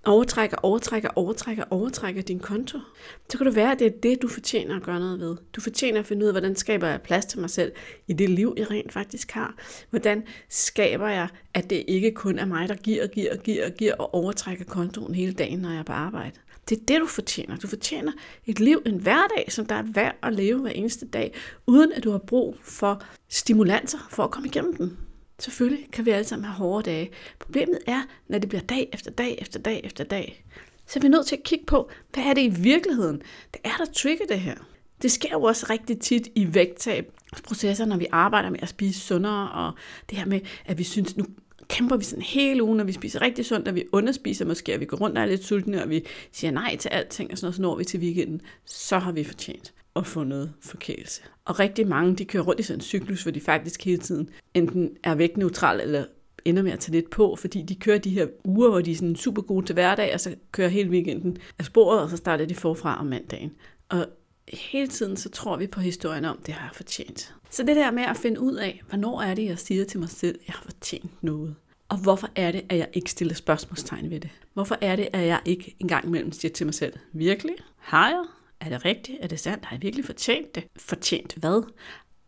overtrækker, 0.05 0.57
overtrækker, 0.63 1.09
overtrækker, 1.15 1.63
overtrækker 1.69 2.21
din 2.21 2.39
konto, 2.39 2.79
så 3.29 3.37
kan 3.37 3.47
det 3.47 3.55
være, 3.55 3.71
at 3.71 3.79
det 3.79 3.87
er 3.87 3.99
det, 4.03 4.21
du 4.21 4.27
fortjener 4.27 4.75
at 4.75 4.83
gøre 4.83 4.99
noget 4.99 5.19
ved. 5.19 5.35
Du 5.53 5.61
fortjener 5.61 5.99
at 5.99 6.05
finde 6.05 6.23
ud 6.23 6.27
af, 6.27 6.33
hvordan 6.33 6.55
skaber 6.55 6.87
jeg 6.87 7.01
plads 7.01 7.25
til 7.25 7.39
mig 7.39 7.49
selv 7.49 7.71
i 8.07 8.13
det 8.13 8.29
liv, 8.29 8.53
jeg 8.57 8.71
rent 8.71 8.93
faktisk 8.93 9.31
har. 9.31 9.55
Hvordan 9.89 10.23
skaber 10.49 11.07
jeg, 11.07 11.27
at 11.53 11.69
det 11.69 11.83
ikke 11.87 12.11
kun 12.11 12.39
er 12.39 12.45
mig, 12.45 12.69
der 12.69 12.75
giver, 12.75 13.07
giver, 13.07 13.35
giver, 13.37 13.69
giver 13.69 13.93
og 13.93 14.13
overtrækker 14.13 14.65
kontoen 14.65 15.15
hele 15.15 15.33
dagen, 15.33 15.59
når 15.59 15.69
jeg 15.69 15.79
er 15.79 15.83
på 15.83 15.93
arbejde. 15.93 16.39
Det 16.69 16.79
er 16.79 16.85
det, 16.87 17.01
du 17.01 17.05
fortjener. 17.05 17.57
Du 17.57 17.67
fortjener 17.67 18.11
et 18.45 18.59
liv, 18.59 18.81
en 18.85 18.97
hverdag, 18.97 19.45
som 19.49 19.65
der 19.65 19.75
er 19.75 19.83
værd 19.93 20.15
at 20.23 20.33
leve 20.33 20.61
hver 20.61 20.71
eneste 20.71 21.05
dag, 21.05 21.33
uden 21.67 21.91
at 21.91 22.03
du 22.03 22.11
har 22.11 22.17
brug 22.17 22.57
for 22.61 23.03
stimulanser 23.29 24.07
for 24.09 24.23
at 24.23 24.31
komme 24.31 24.47
igennem 24.47 24.75
den. 24.75 24.97
Selvfølgelig 25.43 25.87
kan 25.91 26.05
vi 26.05 26.11
alle 26.11 26.25
sammen 26.25 26.45
have 26.45 26.55
hårde 26.55 26.89
dage. 26.91 27.11
Problemet 27.39 27.79
er, 27.87 28.01
når 28.27 28.37
det 28.37 28.49
bliver 28.49 28.61
dag 28.61 28.89
efter 28.93 29.11
dag 29.11 29.37
efter 29.41 29.59
dag 29.59 29.81
efter 29.83 30.03
dag. 30.03 30.43
Så 30.87 30.99
er 30.99 31.01
vi 31.01 31.07
nødt 31.07 31.27
til 31.27 31.35
at 31.35 31.43
kigge 31.43 31.65
på, 31.65 31.89
hvad 32.13 32.23
er 32.23 32.33
det 32.33 32.41
i 32.41 32.61
virkeligheden, 32.61 33.21
det 33.53 33.61
er, 33.63 33.77
der 33.77 33.85
trigger 33.85 34.25
det 34.25 34.39
her. 34.39 34.55
Det 35.01 35.11
sker 35.11 35.29
jo 35.31 35.41
også 35.41 35.65
rigtig 35.69 35.99
tit 35.99 36.27
i 36.35 36.53
vægttabsprocesser, 36.53 37.85
når 37.85 37.97
vi 37.97 38.07
arbejder 38.11 38.49
med 38.49 38.59
at 38.61 38.69
spise 38.69 38.99
sundere, 38.99 39.51
og 39.51 39.71
det 40.09 40.17
her 40.17 40.25
med, 40.25 40.39
at 40.65 40.77
vi 40.77 40.83
synes, 40.83 41.17
nu 41.17 41.25
kæmper 41.67 41.97
vi 41.97 42.03
sådan 42.03 42.21
hele 42.21 42.63
ugen, 42.63 42.77
når 42.77 42.83
vi 42.83 42.91
spiser 42.91 43.21
rigtig 43.21 43.45
sundt, 43.45 43.67
og 43.67 43.75
vi 43.75 43.83
underspiser 43.91 44.45
måske, 44.45 44.73
og 44.73 44.79
vi 44.79 44.85
går 44.85 44.97
rundt 44.97 45.17
og 45.17 45.23
er 45.23 45.27
lidt 45.27 45.45
sultne, 45.45 45.83
og 45.83 45.89
vi 45.89 46.05
siger 46.31 46.51
nej 46.51 46.75
til 46.75 46.89
alting, 46.89 47.31
og 47.31 47.37
sådan 47.37 47.45
noget, 47.45 47.55
så 47.55 47.61
når 47.61 47.75
vi 47.75 47.83
til 47.83 47.99
weekenden, 47.99 48.41
så 48.65 48.99
har 48.99 49.11
vi 49.11 49.23
fortjent 49.23 49.73
at 49.95 50.07
få 50.07 50.23
noget 50.23 50.53
forkælelse. 50.61 51.21
Og 51.45 51.59
rigtig 51.59 51.87
mange, 51.87 52.15
de 52.15 52.25
kører 52.25 52.43
rundt 52.43 52.59
i 52.59 52.63
sådan 52.63 52.77
en 52.77 52.81
cyklus, 52.81 53.23
hvor 53.23 53.31
de 53.31 53.41
faktisk 53.41 53.83
hele 53.85 53.97
tiden 53.97 54.29
enten 54.53 54.97
er 55.03 55.15
vægtneutrale 55.15 55.83
eller 55.83 56.05
ender 56.45 56.63
med 56.63 56.71
at 56.71 56.79
tage 56.79 56.91
lidt 56.91 57.09
på, 57.09 57.35
fordi 57.35 57.61
de 57.61 57.75
kører 57.75 57.97
de 57.97 58.09
her 58.09 58.27
uger, 58.43 58.69
hvor 58.69 58.81
de 58.81 58.91
er 58.91 58.95
sådan 58.95 59.15
super 59.15 59.41
gode 59.41 59.65
til 59.65 59.73
hverdag, 59.73 60.13
og 60.13 60.19
så 60.19 60.35
kører 60.51 60.69
hele 60.69 60.89
weekenden 60.89 61.37
af 61.59 61.65
sporet, 61.65 62.01
og 62.01 62.09
så 62.09 62.17
starter 62.17 62.45
de 62.45 62.55
forfra 62.55 62.99
om 62.99 63.05
mandagen. 63.05 63.51
Og 63.89 64.07
hele 64.53 64.87
tiden 64.87 65.17
så 65.17 65.29
tror 65.29 65.57
vi 65.57 65.67
på 65.67 65.79
historien 65.79 66.25
om, 66.25 66.39
det 66.45 66.53
har 66.53 66.67
jeg 66.67 66.75
fortjent. 66.75 67.35
Så 67.49 67.63
det 67.63 67.75
der 67.75 67.91
med 67.91 68.03
at 68.03 68.17
finde 68.17 68.39
ud 68.39 68.55
af, 68.55 68.81
hvornår 68.89 69.21
er 69.21 69.35
det, 69.35 69.45
jeg 69.45 69.59
siger 69.59 69.85
til 69.85 69.99
mig 69.99 70.09
selv, 70.09 70.39
jeg 70.47 70.53
har 70.53 70.63
fortjent 70.63 71.23
noget. 71.23 71.55
Og 71.89 71.97
hvorfor 71.97 72.29
er 72.35 72.51
det, 72.51 72.65
at 72.69 72.77
jeg 72.77 72.87
ikke 72.93 73.11
stiller 73.11 73.33
spørgsmålstegn 73.33 74.09
ved 74.09 74.19
det? 74.19 74.29
Hvorfor 74.53 74.77
er 74.81 74.95
det, 74.95 75.07
at 75.13 75.27
jeg 75.27 75.39
ikke 75.45 75.75
engang 75.79 76.05
imellem 76.05 76.31
siger 76.31 76.51
til 76.51 76.65
mig 76.65 76.73
selv, 76.73 76.93
virkelig? 77.13 77.55
Har 77.77 78.09
jeg? 78.09 78.23
Er 78.63 78.69
det 78.69 78.85
rigtigt? 78.85 79.17
Er 79.21 79.27
det 79.27 79.39
sandt? 79.39 79.65
Har 79.65 79.75
jeg 79.75 79.81
virkelig 79.81 80.05
fortjent 80.05 80.55
det? 80.55 80.63
Fortjent 80.77 81.35
hvad? 81.35 81.71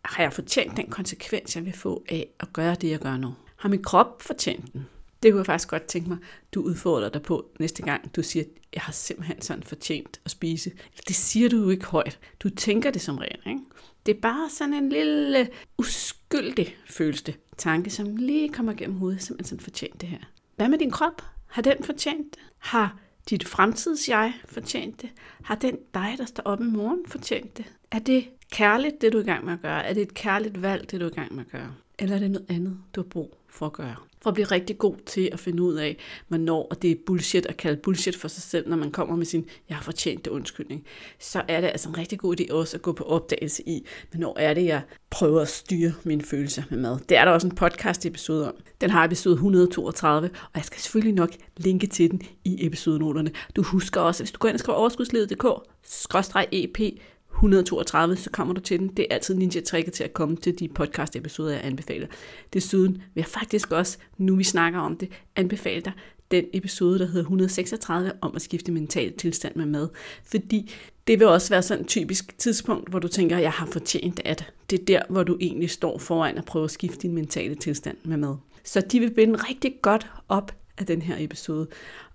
Har 0.05 0.23
jeg 0.23 0.33
fortjent 0.33 0.77
den 0.77 0.89
konsekvens, 0.89 1.55
jeg 1.55 1.65
vil 1.65 1.73
få 1.73 2.03
af 2.09 2.27
at 2.39 2.53
gøre 2.53 2.75
det, 2.75 2.89
jeg 2.89 2.99
gør 2.99 3.17
nu? 3.17 3.35
Har 3.55 3.69
min 3.69 3.83
krop 3.83 4.21
fortjent 4.21 4.73
den? 4.73 4.87
Det 5.23 5.31
kunne 5.31 5.39
jeg 5.39 5.45
faktisk 5.45 5.69
godt 5.69 5.85
tænke 5.85 6.09
mig, 6.09 6.17
du 6.53 6.61
udfordrer 6.61 7.09
dig 7.09 7.21
på 7.21 7.45
næste 7.59 7.83
gang, 7.83 8.15
du 8.15 8.23
siger, 8.23 8.45
jeg 8.73 8.81
har 8.81 8.91
simpelthen 8.93 9.41
sådan 9.41 9.63
fortjent 9.63 10.21
at 10.25 10.31
spise. 10.31 10.71
Det 11.07 11.15
siger 11.15 11.49
du 11.49 11.57
jo 11.57 11.69
ikke 11.69 11.85
højt. 11.85 12.19
Du 12.39 12.49
tænker 12.49 12.91
det 12.91 13.01
som 13.01 13.17
regel, 13.17 13.39
ikke? 13.47 13.61
Det 14.05 14.15
er 14.15 14.21
bare 14.21 14.49
sådan 14.49 14.73
en 14.73 14.89
lille 14.89 15.49
uskyldig 15.77 16.77
følelse, 16.89 17.35
tanke, 17.57 17.89
som 17.89 18.15
lige 18.15 18.49
kommer 18.49 18.73
gennem 18.73 18.97
hovedet, 18.97 19.23
simpelthen 19.23 19.49
sådan 19.49 19.63
fortjent 19.63 20.01
det 20.01 20.09
her. 20.09 20.19
Hvad 20.55 20.69
med 20.69 20.77
din 20.77 20.91
krop? 20.91 21.21
Har 21.47 21.61
den 21.61 21.83
fortjent 21.83 22.35
det? 22.35 22.41
Har 22.57 22.99
dit 23.29 23.47
fremtids-jeg 23.47 24.33
fortjent 24.45 25.01
det? 25.01 25.09
Har 25.43 25.55
den 25.55 25.77
dig, 25.93 26.15
der 26.17 26.25
står 26.25 26.43
op 26.43 26.61
i 26.61 26.63
morgen, 26.63 27.05
fortjent 27.07 27.57
det? 27.57 27.65
Er 27.91 27.99
det 27.99 28.29
kærligt, 28.51 29.01
det 29.01 29.13
du 29.13 29.17
er 29.17 29.21
i 29.21 29.25
gang 29.25 29.45
med 29.45 29.53
at 29.53 29.61
gøre? 29.61 29.85
Er 29.85 29.93
det 29.93 30.01
et 30.01 30.13
kærligt 30.13 30.61
valg, 30.61 30.91
det 30.91 30.99
du 30.99 31.05
er 31.05 31.09
i 31.09 31.13
gang 31.13 31.35
med 31.35 31.45
at 31.45 31.51
gøre? 31.51 31.75
Eller 31.99 32.15
er 32.15 32.19
det 32.19 32.31
noget 32.31 32.45
andet, 32.49 32.77
du 32.95 33.01
har 33.01 33.07
brug 33.09 33.37
for 33.49 33.65
at 33.65 33.73
gøre? 33.73 33.95
For 34.21 34.29
at 34.29 34.33
blive 34.33 34.47
rigtig 34.47 34.77
god 34.77 34.95
til 35.05 35.29
at 35.31 35.39
finde 35.39 35.63
ud 35.63 35.73
af, 35.73 35.97
hvornår 36.27 36.67
og 36.71 36.81
det 36.81 36.91
er 36.91 36.95
bullshit 37.05 37.45
at 37.45 37.57
kalde 37.57 37.81
bullshit 37.81 38.15
for 38.15 38.27
sig 38.27 38.43
selv, 38.43 38.69
når 38.69 38.77
man 38.77 38.91
kommer 38.91 39.15
med 39.15 39.25
sin, 39.25 39.45
jeg 39.69 39.77
har 39.77 39.83
fortjent 39.83 40.25
det 40.25 40.31
undskyldning, 40.31 40.85
så 41.19 41.41
er 41.47 41.61
det 41.61 41.67
altså 41.67 41.89
en 41.89 41.97
rigtig 41.97 42.19
god 42.19 42.39
idé 42.39 42.53
også 42.53 42.77
at 42.77 42.81
gå 42.81 42.91
på 42.91 43.03
opdagelse 43.03 43.69
i, 43.69 43.85
hvornår 44.11 44.39
er 44.39 44.53
det, 44.53 44.65
jeg 44.65 44.81
prøver 45.09 45.41
at 45.41 45.47
styre 45.47 45.93
mine 46.03 46.21
følelser 46.21 46.63
med 46.69 46.79
mad. 46.79 46.99
Det 47.09 47.17
er 47.17 47.25
der 47.25 47.31
også 47.31 47.47
en 47.47 47.55
podcast 47.55 48.05
episode 48.05 48.47
om. 48.47 48.55
Den 48.81 48.89
har 48.89 49.05
episode 49.05 49.33
132, 49.33 50.29
og 50.43 50.51
jeg 50.55 50.65
skal 50.65 50.81
selvfølgelig 50.81 51.15
nok 51.15 51.29
linke 51.57 51.87
til 51.87 52.11
den 52.11 52.21
i 52.43 52.65
episodenoterne. 52.65 53.31
Du 53.55 53.63
husker 53.63 54.01
også, 54.01 54.23
hvis 54.23 54.31
du 54.31 54.37
går 54.37 54.47
ind 54.47 54.55
og 54.55 54.59
skriver 54.59 54.77
overskudslivet.dk-ep 54.77 56.99
132, 57.35 58.15
så 58.15 58.29
kommer 58.29 58.53
du 58.53 58.61
til 58.61 58.79
den. 58.79 58.87
Det 58.87 59.07
er 59.09 59.15
altid 59.15 59.35
ninja 59.35 59.61
tricket 59.61 59.93
til 59.93 60.03
at 60.03 60.13
komme 60.13 60.35
til 60.35 60.59
de 60.59 60.67
podcast 60.67 61.15
episoder, 61.15 61.51
jeg 61.51 61.61
anbefaler. 61.63 62.07
Desuden 62.53 62.91
vil 62.91 63.01
jeg 63.21 63.25
faktisk 63.25 63.71
også, 63.71 63.97
nu 64.17 64.35
vi 64.35 64.43
snakker 64.43 64.79
om 64.79 64.97
det, 64.97 65.09
anbefale 65.35 65.81
dig 65.81 65.91
den 66.31 66.45
episode, 66.53 66.99
der 66.99 67.05
hedder 67.05 67.21
136, 67.21 68.11
om 68.21 68.35
at 68.35 68.41
skifte 68.41 68.71
mental 68.71 69.13
tilstand 69.13 69.55
med 69.55 69.65
mad. 69.65 69.89
Fordi 70.23 70.73
det 71.07 71.19
vil 71.19 71.27
også 71.27 71.49
være 71.49 71.61
sådan 71.61 71.81
et 71.81 71.87
typisk 71.87 72.37
tidspunkt, 72.37 72.89
hvor 72.89 72.99
du 72.99 73.07
tænker, 73.07 73.37
at 73.37 73.43
jeg 73.43 73.51
har 73.51 73.65
fortjent 73.65 74.21
at. 74.25 74.53
Det 74.69 74.81
er 74.81 74.85
der, 74.85 75.01
hvor 75.09 75.23
du 75.23 75.37
egentlig 75.41 75.69
står 75.69 75.97
foran 75.97 76.37
at 76.37 76.45
prøve 76.45 76.65
at 76.65 76.71
skifte 76.71 76.97
din 76.97 77.15
mentale 77.15 77.55
tilstand 77.55 77.97
med 78.03 78.17
mad. 78.17 78.35
Så 78.63 78.81
de 78.81 78.99
vil 78.99 79.11
binde 79.11 79.35
rigtig 79.35 79.73
godt 79.81 80.07
op 80.29 80.55
af 80.77 80.85
den 80.85 81.01
her 81.01 81.15
episode 81.19 81.67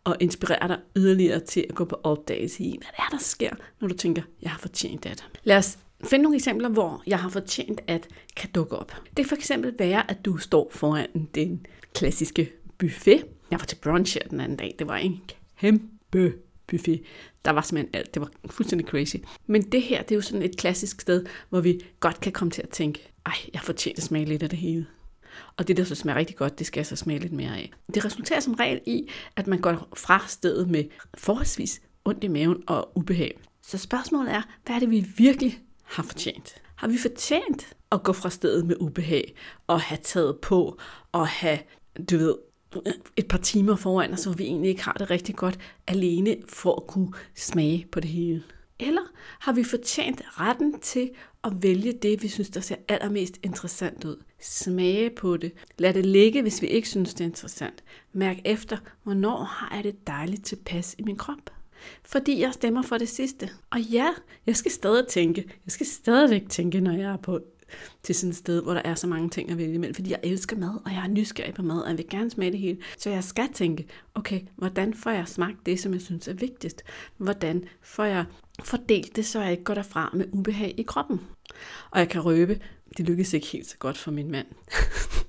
og 0.05 0.17
inspirere 0.21 0.69
dig 0.69 0.79
yderligere 0.97 1.41
til 1.41 1.67
at 1.69 1.75
gå 1.75 1.85
på 1.85 2.01
opdagelse 2.03 2.63
i, 2.63 2.79
hvad 2.79 2.89
det 2.97 2.99
er, 2.99 3.09
der 3.11 3.19
sker, 3.19 3.51
når 3.81 3.89
du 3.89 3.95
tænker, 3.95 4.23
jeg 4.43 4.51
har 4.51 4.59
fortjent 4.59 5.05
det. 5.05 5.25
Lad 5.45 5.57
os 5.57 5.79
finde 6.05 6.23
nogle 6.23 6.37
eksempler, 6.37 6.69
hvor 6.69 7.03
jeg 7.07 7.19
har 7.19 7.29
fortjent 7.29 7.81
at 7.87 8.09
kan 8.37 8.51
dukke 8.55 8.77
op. 8.77 8.93
Det 9.07 9.17
kan 9.17 9.25
for 9.25 9.37
eksempel 9.37 9.75
være, 9.79 10.11
at 10.11 10.25
du 10.25 10.37
står 10.37 10.71
foran 10.73 11.29
den 11.35 11.67
klassiske 11.95 12.53
buffet. 12.79 13.25
Jeg 13.51 13.61
var 13.61 13.67
til 13.67 13.77
brunch 13.77 14.17
her 14.17 14.29
den 14.29 14.41
anden 14.41 14.59
dag. 14.59 14.75
Det 14.79 14.87
var 14.87 14.97
en 14.97 15.21
kæmpe 15.61 16.35
buffet. 16.67 17.03
Der 17.45 17.51
var 17.51 17.63
simpelthen 17.63 17.95
alt. 17.95 18.15
Det 18.15 18.21
var 18.21 18.31
fuldstændig 18.51 18.89
crazy. 18.89 19.17
Men 19.47 19.63
det 19.63 19.83
her, 19.83 20.03
det 20.03 20.11
er 20.11 20.17
jo 20.17 20.23
sådan 20.23 20.43
et 20.43 20.57
klassisk 20.57 21.01
sted, 21.01 21.27
hvor 21.49 21.61
vi 21.61 21.81
godt 22.01 22.21
kan 22.21 22.33
komme 22.33 22.51
til 22.51 22.63
at 22.63 22.69
tænke, 22.69 23.13
ej, 23.27 23.33
jeg 23.55 23.63
fortjener 23.63 23.97
at 23.97 24.03
smage 24.03 24.25
lidt 24.25 24.43
af 24.43 24.49
det 24.49 24.59
hele. 24.59 24.87
Og 25.57 25.69
det, 25.69 25.77
der 25.77 25.85
så 25.85 25.95
smager 25.95 26.19
rigtig 26.19 26.37
godt, 26.37 26.59
det 26.59 26.67
skal 26.67 26.81
jeg 26.81 26.87
så 26.87 26.97
smage 26.97 27.19
lidt 27.19 27.33
mere 27.33 27.57
af. 27.57 27.73
Det 27.95 28.05
resulterer 28.05 28.41
som 28.41 28.55
regel 28.55 28.81
i, 28.87 29.09
at 29.37 29.47
man 29.47 29.61
går 29.61 29.89
fra 29.97 30.25
stedet 30.29 30.71
med 30.71 30.85
forholdsvis 31.15 31.81
ondt 32.05 32.25
i 32.25 32.29
maven 32.29 32.63
og 32.67 32.99
ubehag. 32.99 33.41
Så 33.63 33.79
spørgsmålet 33.79 34.33
er, 34.33 34.43
hvad 34.65 34.77
er 34.77 34.81
det, 34.81 34.91
vi 34.91 35.07
virkelig 35.17 35.59
har 35.85 36.03
fortjent? 36.03 36.55
Har 36.77 36.89
vi 36.89 36.99
fortjent 36.99 37.77
at 37.93 38.03
gå 38.03 38.13
fra 38.13 38.31
stedet 38.31 38.67
med 38.67 38.77
ubehag 38.81 39.35
og 39.67 39.81
have 39.81 39.99
taget 40.03 40.39
på 40.43 40.79
og 41.13 41.29
have, 41.29 41.59
du 42.11 42.17
ved, 42.19 42.35
et 43.17 43.29
par 43.29 43.39
timer 43.39 43.77
foran 43.77 44.13
os, 44.13 44.25
hvor 44.25 44.33
vi 44.33 44.45
egentlig 44.45 44.69
ikke 44.71 44.83
har 44.83 44.93
det 44.93 45.11
rigtig 45.11 45.37
godt 45.37 45.59
alene 45.87 46.37
for 46.49 46.77
at 46.77 46.87
kunne 46.87 47.13
smage 47.35 47.87
på 47.93 48.01
det 48.01 48.11
hele? 48.11 48.43
Eller 48.81 49.03
har 49.41 49.53
vi 49.53 49.65
fortjent 49.65 50.23
retten 50.27 50.81
til 50.81 51.11
at 51.45 51.53
vælge 51.63 51.93
det, 51.93 52.23
vi 52.23 52.29
synes, 52.29 52.51
der 52.51 52.61
ser 52.61 52.77
allermest 52.89 53.39
interessant 53.43 54.05
ud? 54.05 54.23
Smage 54.41 55.11
på 55.11 55.37
det. 55.37 55.53
Lad 55.79 55.95
det 55.95 56.07
ligge, 56.07 56.43
hvis 56.43 56.63
vi 56.63 56.67
ikke 56.67 56.89
synes, 56.89 57.15
det 57.15 57.21
er 57.21 57.29
interessant. 57.29 57.85
Mærk 58.13 58.37
efter, 58.45 58.77
hvornår 59.03 59.43
har 59.43 59.75
jeg 59.75 59.85
det 59.85 60.07
dejligt 60.07 60.45
tilpas 60.45 60.95
i 60.99 61.03
min 61.03 61.17
krop? 61.17 61.51
Fordi 62.03 62.41
jeg 62.41 62.55
stemmer 62.55 62.83
for 62.83 62.99
det 62.99 63.09
sidste. 63.09 63.51
Og 63.71 63.81
ja, 63.81 64.09
jeg 64.47 64.57
skal 64.57 64.71
stadig 64.71 65.07
tænke. 65.07 65.45
Jeg 65.65 65.73
skal 65.73 65.87
stadigvæk 65.87 66.49
tænke, 66.49 66.81
når 66.81 66.93
jeg 66.93 67.13
er 67.13 67.17
på 67.17 67.41
til 68.03 68.15
sådan 68.15 68.31
et 68.31 68.37
sted, 68.37 68.63
hvor 68.63 68.75
der 68.75 68.83
er 68.85 68.95
så 68.95 69.07
mange 69.07 69.29
ting 69.29 69.51
at 69.51 69.59
vælge 69.59 69.75
imellem, 69.75 69.95
fordi 69.95 70.11
jeg 70.11 70.21
elsker 70.23 70.57
mad, 70.57 70.81
og 70.85 70.93
jeg 70.93 71.05
er 71.05 71.09
nysgerrig 71.09 71.55
på 71.55 71.63
mad, 71.63 71.81
og 71.81 71.89
jeg 71.89 71.99
vil 71.99 72.09
gerne 72.11 72.31
smage 72.31 72.53
det 72.53 72.61
hele. 72.61 72.79
Så 72.99 73.11
jeg 73.11 73.25
skal 73.25 73.49
tænke, 73.55 73.87
okay, 74.15 74.41
hvordan 74.57 74.95
får 74.95 75.11
jeg 75.11 75.29
smagt 75.29 75.67
det, 75.67 75.81
som 75.81 75.93
jeg 75.93 76.01
synes 76.01 76.29
er 76.29 76.35
vigtigst? 76.35 76.83
Hvordan 77.17 77.65
får 77.83 78.05
jeg 78.05 78.25
fordelt 78.65 79.17
det, 79.17 79.27
så 79.27 79.41
jeg 79.41 79.51
ikke 79.51 79.65
går 79.65 79.75
derfra 79.75 80.11
med 80.15 80.27
ubehag 80.33 80.75
i 80.77 80.83
kroppen? 80.83 81.21
Og 81.91 81.99
jeg 81.99 82.09
kan 82.09 82.21
røbe, 82.21 82.61
det 82.97 83.07
lykkedes 83.07 83.33
ikke 83.33 83.47
helt 83.47 83.67
så 83.67 83.77
godt 83.79 83.99
for 83.99 84.11
min 84.11 84.31
mand. 84.31 84.47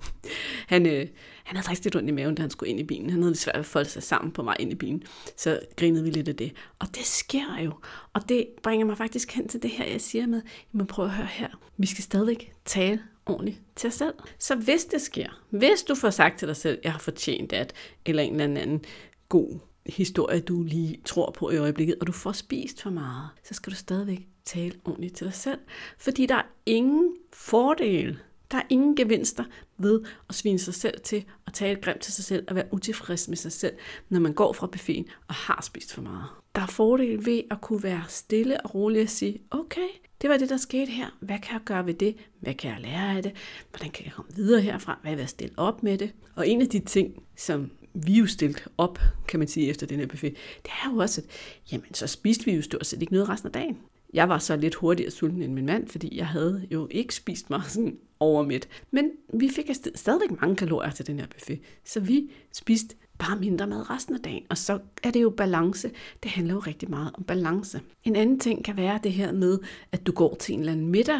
han, 0.71 0.85
øh, 0.85 1.07
han 1.43 1.55
havde 1.55 1.65
faktisk 1.65 1.83
lidt 1.83 1.95
ondt 1.95 2.09
i 2.09 2.11
maven, 2.11 2.35
da 2.35 2.41
han 2.41 2.49
skulle 2.49 2.69
ind 2.69 2.79
i 2.79 2.83
bilen. 2.83 3.09
Han 3.09 3.21
havde 3.21 3.31
lidt 3.31 3.39
svært 3.39 3.55
at 3.55 3.65
folde 3.65 3.89
sig 3.89 4.03
sammen 4.03 4.31
på 4.31 4.43
vej 4.43 4.55
ind 4.59 4.71
i 4.71 4.75
bilen. 4.75 5.03
Så 5.37 5.59
grinede 5.77 6.03
vi 6.03 6.09
lidt 6.09 6.27
af 6.27 6.35
det. 6.35 6.51
Og 6.79 6.87
det 6.95 7.05
sker 7.05 7.59
jo. 7.63 7.73
Og 8.13 8.29
det 8.29 8.47
bringer 8.63 8.85
mig 8.85 8.97
faktisk 8.97 9.31
hen 9.31 9.47
til 9.47 9.61
det 9.61 9.69
her, 9.69 9.85
jeg 9.85 10.01
siger 10.01 10.27
med, 10.27 10.41
må 10.71 10.83
prøv 10.83 11.05
at 11.05 11.11
høre 11.11 11.27
her. 11.31 11.47
Vi 11.77 11.87
skal 11.87 12.03
stadigvæk 12.03 12.51
tale 12.65 13.01
ordentligt 13.25 13.61
til 13.75 13.87
os 13.87 13.93
selv. 13.93 14.13
Så 14.39 14.55
hvis 14.55 14.85
det 14.85 15.01
sker, 15.01 15.43
hvis 15.49 15.83
du 15.83 15.95
får 15.95 16.09
sagt 16.09 16.39
til 16.39 16.47
dig 16.47 16.55
selv, 16.55 16.79
jeg 16.83 16.91
har 16.91 16.99
fortjent 16.99 17.53
at, 17.53 17.73
eller 18.05 18.23
en 18.23 18.41
eller 18.41 18.61
anden 18.61 18.85
god 19.29 19.59
historie, 19.85 20.39
du 20.39 20.63
lige 20.63 21.01
tror 21.05 21.31
på 21.31 21.49
i 21.49 21.57
øjeblikket, 21.57 21.95
og 22.01 22.07
du 22.07 22.11
får 22.11 22.31
spist 22.31 22.81
for 22.81 22.89
meget, 22.89 23.29
så 23.43 23.53
skal 23.53 23.71
du 23.71 23.77
stadigvæk 23.77 24.27
tale 24.45 24.73
ordentligt 24.85 25.15
til 25.15 25.27
dig 25.27 25.33
selv. 25.33 25.59
Fordi 25.97 26.25
der 26.25 26.35
er 26.35 26.47
ingen 26.65 27.15
fordel, 27.33 28.19
der 28.51 28.57
er 28.57 28.65
ingen 28.69 28.95
gevinster 28.95 29.43
ved 29.83 30.01
at 30.29 30.35
svine 30.35 30.59
sig 30.59 30.73
selv 30.73 31.01
til 31.01 31.25
og 31.45 31.53
tale 31.53 31.81
grimt 31.81 32.01
til 32.01 32.13
sig 32.13 32.23
selv 32.23 32.45
og 32.47 32.55
være 32.55 32.65
utilfreds 32.71 33.27
med 33.27 33.38
sig 33.38 33.51
selv, 33.51 33.73
når 34.09 34.19
man 34.19 34.33
går 34.33 34.53
fra 34.53 34.67
buffeten 34.67 35.05
og 35.27 35.35
har 35.35 35.61
spist 35.63 35.93
for 35.93 36.01
meget. 36.01 36.25
Der 36.55 36.61
er 36.61 36.67
fordel 36.67 37.25
ved 37.25 37.41
at 37.51 37.61
kunne 37.61 37.83
være 37.83 38.03
stille 38.09 38.61
og 38.61 38.75
rolig 38.75 39.01
og 39.01 39.09
sige, 39.09 39.41
okay, 39.51 39.88
det 40.21 40.29
var 40.29 40.38
det, 40.38 40.50
der 40.50 40.57
skete 40.57 40.91
her. 40.91 41.17
Hvad 41.19 41.39
kan 41.39 41.53
jeg 41.53 41.61
gøre 41.65 41.85
ved 41.85 41.93
det? 41.93 42.15
Hvad 42.39 42.53
kan 42.53 42.71
jeg 42.71 42.79
lære 42.79 43.17
af 43.17 43.23
det? 43.23 43.31
Hvordan 43.69 43.89
kan 43.89 44.05
jeg 44.05 44.13
komme 44.13 44.31
videre 44.35 44.61
herfra? 44.61 45.00
Hvad 45.01 45.11
vil 45.11 45.19
jeg 45.19 45.29
stille 45.29 45.53
op 45.57 45.83
med 45.83 45.97
det? 45.97 46.11
Og 46.35 46.47
en 46.47 46.61
af 46.61 46.67
de 46.67 46.79
ting, 46.79 47.23
som 47.38 47.71
vi 47.93 48.13
jo 48.13 48.27
stillet 48.27 48.67
op, 48.77 49.00
kan 49.27 49.39
man 49.39 49.47
sige, 49.47 49.69
efter 49.69 49.88
den 49.88 50.00
her 50.00 50.07
buffet, 50.07 50.35
det 50.63 50.71
er 50.83 50.91
jo 50.93 50.97
også, 50.97 51.21
at 51.21 51.27
jamen, 51.71 51.93
så 51.93 52.07
spiste 52.07 52.45
vi 52.45 52.55
jo 52.55 52.61
stort 52.61 52.85
set 52.85 53.01
ikke 53.01 53.13
noget 53.13 53.29
resten 53.29 53.47
af 53.47 53.53
dagen. 53.53 53.77
Jeg 54.13 54.29
var 54.29 54.37
så 54.37 54.55
lidt 54.55 54.75
hurtigere 54.75 55.11
sulten 55.11 55.41
end 55.41 55.53
min 55.53 55.65
mand, 55.65 55.87
fordi 55.87 56.17
jeg 56.17 56.27
havde 56.27 56.67
jo 56.71 56.87
ikke 56.91 57.15
spist 57.15 57.49
mig 57.49 57.61
sådan 57.67 57.97
over 58.19 58.43
midt. 58.43 58.67
Men 58.91 59.11
vi 59.33 59.49
fik 59.49 59.69
stadigvæk 59.95 60.41
mange 60.41 60.55
kalorier 60.55 60.91
til 60.91 61.07
den 61.07 61.19
her 61.19 61.27
buffet, 61.27 61.59
så 61.85 61.99
vi 61.99 62.31
spiste 62.53 62.95
bare 63.19 63.39
mindre 63.39 63.67
mad 63.67 63.89
resten 63.89 64.15
af 64.15 64.21
dagen. 64.21 64.43
Og 64.49 64.57
så 64.57 64.79
er 65.03 65.11
det 65.11 65.21
jo 65.21 65.29
balance. 65.29 65.91
Det 66.23 66.31
handler 66.31 66.53
jo 66.53 66.59
rigtig 66.59 66.89
meget 66.89 67.11
om 67.13 67.23
balance. 67.23 67.81
En 68.03 68.15
anden 68.15 68.39
ting 68.39 68.63
kan 68.63 68.77
være 68.77 68.99
det 69.03 69.11
her 69.11 69.31
med, 69.31 69.59
at 69.91 70.07
du 70.07 70.11
går 70.11 70.35
til 70.35 70.53
en 70.53 70.59
eller 70.59 70.71
anden 70.71 70.87
middag, 70.87 71.19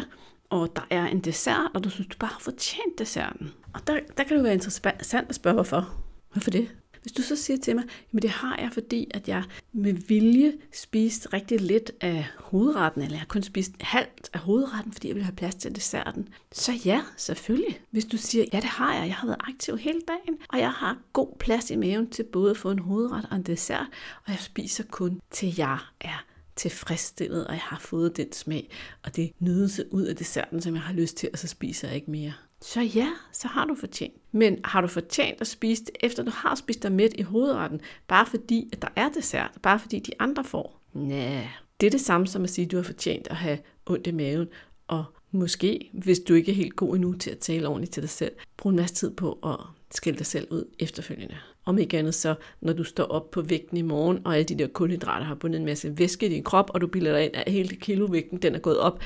og 0.50 0.76
der 0.76 0.86
er 0.90 1.06
en 1.06 1.20
dessert, 1.20 1.70
og 1.74 1.84
du 1.84 1.90
synes, 1.90 2.06
du 2.06 2.16
bare 2.18 2.30
har 2.32 2.40
fortjent 2.40 2.98
desserten. 2.98 3.52
Og 3.74 3.86
der, 3.86 3.92
der 4.16 4.24
kan 4.24 4.28
det 4.28 4.36
jo 4.36 4.42
være 4.42 4.54
interessant 4.54 5.28
at 5.28 5.34
spørge, 5.34 5.54
hvorfor. 5.54 5.94
Hvorfor 6.32 6.50
det? 6.50 6.68
Hvis 7.02 7.12
du 7.12 7.22
så 7.22 7.36
siger 7.36 7.56
til 7.56 7.74
mig, 7.74 7.84
at 8.16 8.22
det 8.22 8.30
har 8.30 8.56
jeg, 8.60 8.70
fordi 8.72 9.10
at 9.14 9.28
jeg 9.28 9.44
med 9.72 9.92
vilje 9.92 10.52
spiste 10.72 11.32
rigtig 11.32 11.60
lidt 11.60 11.90
af 12.00 12.26
hovedretten, 12.38 13.02
eller 13.02 13.18
jeg 13.18 13.28
kun 13.28 13.42
spiste 13.42 13.74
halvt 13.80 14.30
af 14.32 14.40
hovedretten, 14.40 14.92
fordi 14.92 15.08
jeg 15.08 15.14
vil 15.14 15.24
have 15.24 15.36
plads 15.36 15.54
til 15.54 15.74
desserten, 15.74 16.28
så 16.52 16.72
ja, 16.84 17.02
selvfølgelig. 17.16 17.80
Hvis 17.90 18.04
du 18.04 18.16
siger, 18.16 18.44
ja 18.52 18.56
det 18.56 18.64
har 18.64 18.94
jeg, 18.94 19.06
jeg 19.06 19.14
har 19.14 19.26
været 19.26 19.40
aktiv 19.40 19.78
hele 19.78 20.00
dagen, 20.08 20.38
og 20.48 20.58
jeg 20.58 20.70
har 20.70 20.98
god 21.12 21.36
plads 21.38 21.70
i 21.70 21.76
maven 21.76 22.10
til 22.10 22.22
både 22.22 22.50
at 22.50 22.56
få 22.56 22.70
en 22.70 22.78
hovedret 22.78 23.26
og 23.30 23.36
en 23.36 23.42
dessert, 23.42 23.86
og 24.26 24.32
jeg 24.32 24.38
spiser 24.40 24.84
kun 24.90 25.20
til 25.30 25.54
jeg 25.56 25.78
er 26.00 26.24
tilfredsstillet, 26.56 27.46
og 27.46 27.52
jeg 27.52 27.62
har 27.62 27.78
fået 27.78 28.16
den 28.16 28.32
smag 28.32 28.70
og 29.02 29.16
det 29.16 29.32
nydelse 29.38 29.92
ud 29.92 30.02
af 30.02 30.16
desserten, 30.16 30.60
som 30.60 30.74
jeg 30.74 30.82
har 30.82 30.94
lyst 30.94 31.16
til, 31.16 31.28
og 31.32 31.38
så 31.38 31.48
spiser 31.48 31.88
jeg 31.88 31.94
ikke 31.94 32.10
mere. 32.10 32.32
Så 32.62 32.80
ja, 32.80 33.08
så 33.32 33.48
har 33.48 33.64
du 33.64 33.74
fortjent. 33.74 34.14
Men 34.32 34.58
har 34.64 34.80
du 34.80 34.86
fortjent 34.86 35.40
at 35.40 35.46
spise 35.46 35.84
det, 35.84 35.96
efter 36.00 36.22
du 36.22 36.30
har 36.34 36.54
spist 36.54 36.82
dig 36.82 36.92
midt 36.92 37.12
i 37.18 37.22
hovedretten, 37.22 37.80
bare 38.08 38.26
fordi 38.26 38.68
at 38.72 38.82
der 38.82 38.88
er 38.96 39.08
dessert, 39.08 39.50
bare 39.62 39.78
fordi 39.78 39.98
de 39.98 40.10
andre 40.18 40.44
får? 40.44 40.80
Nej, 40.92 41.48
det 41.80 41.86
er 41.86 41.90
det 41.90 42.00
samme 42.00 42.26
som 42.26 42.42
at 42.42 42.50
sige, 42.50 42.64
at 42.64 42.70
du 42.70 42.76
har 42.76 42.84
fortjent 42.84 43.28
at 43.28 43.36
have 43.36 43.58
ondt 43.86 44.06
i 44.06 44.10
maven, 44.10 44.48
og 44.88 45.04
måske, 45.30 45.90
hvis 45.92 46.20
du 46.20 46.34
ikke 46.34 46.52
er 46.52 46.56
helt 46.56 46.76
god 46.76 46.94
endnu 46.94 47.12
til 47.12 47.30
at 47.30 47.38
tale 47.38 47.68
ordentligt 47.68 47.92
til 47.92 48.02
dig 48.02 48.10
selv, 48.10 48.32
brug 48.56 48.70
en 48.70 48.76
masse 48.76 48.94
tid 48.94 49.10
på 49.10 49.38
at 49.44 49.56
skælde 49.90 50.18
dig 50.18 50.26
selv 50.26 50.48
ud 50.50 50.64
efterfølgende. 50.78 51.36
Om 51.64 51.78
ikke 51.78 51.98
andet 51.98 52.14
så, 52.14 52.34
når 52.60 52.72
du 52.72 52.84
står 52.84 53.04
op 53.04 53.30
på 53.30 53.42
vægten 53.42 53.76
i 53.76 53.82
morgen, 53.82 54.18
og 54.24 54.34
alle 54.34 54.44
de 54.44 54.58
der 54.58 54.66
kulhydrater 54.66 55.26
har 55.26 55.34
bundet 55.34 55.58
en 55.58 55.64
masse 55.66 55.98
væske 55.98 56.26
i 56.26 56.28
din 56.28 56.42
krop, 56.42 56.70
og 56.74 56.80
du 56.80 56.86
bilder 56.86 57.12
dig 57.12 57.24
ind, 57.24 57.34
at 57.34 57.52
hele 57.52 57.76
kilovægten 57.76 58.42
den 58.42 58.54
er 58.54 58.58
gået 58.58 58.78
op, 58.78 59.02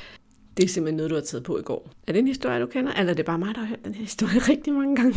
det 0.56 0.64
er 0.64 0.68
simpelthen 0.68 0.96
noget, 0.96 1.10
du 1.10 1.14
har 1.14 1.22
taget 1.22 1.44
på 1.44 1.58
i 1.58 1.62
går. 1.62 1.90
Er 2.06 2.12
det 2.12 2.18
en 2.18 2.26
historie, 2.26 2.60
du 2.60 2.66
kender, 2.66 2.92
eller 2.92 3.12
er 3.12 3.16
det 3.16 3.25
bare 3.25 3.38
mig, 3.38 3.54
der 3.54 3.60
har 3.60 3.68
hørt 3.68 3.84
den 3.84 3.94
her 3.94 4.02
historie 4.02 4.38
rigtig 4.52 4.72
mange 4.72 4.96
gange? 4.96 5.14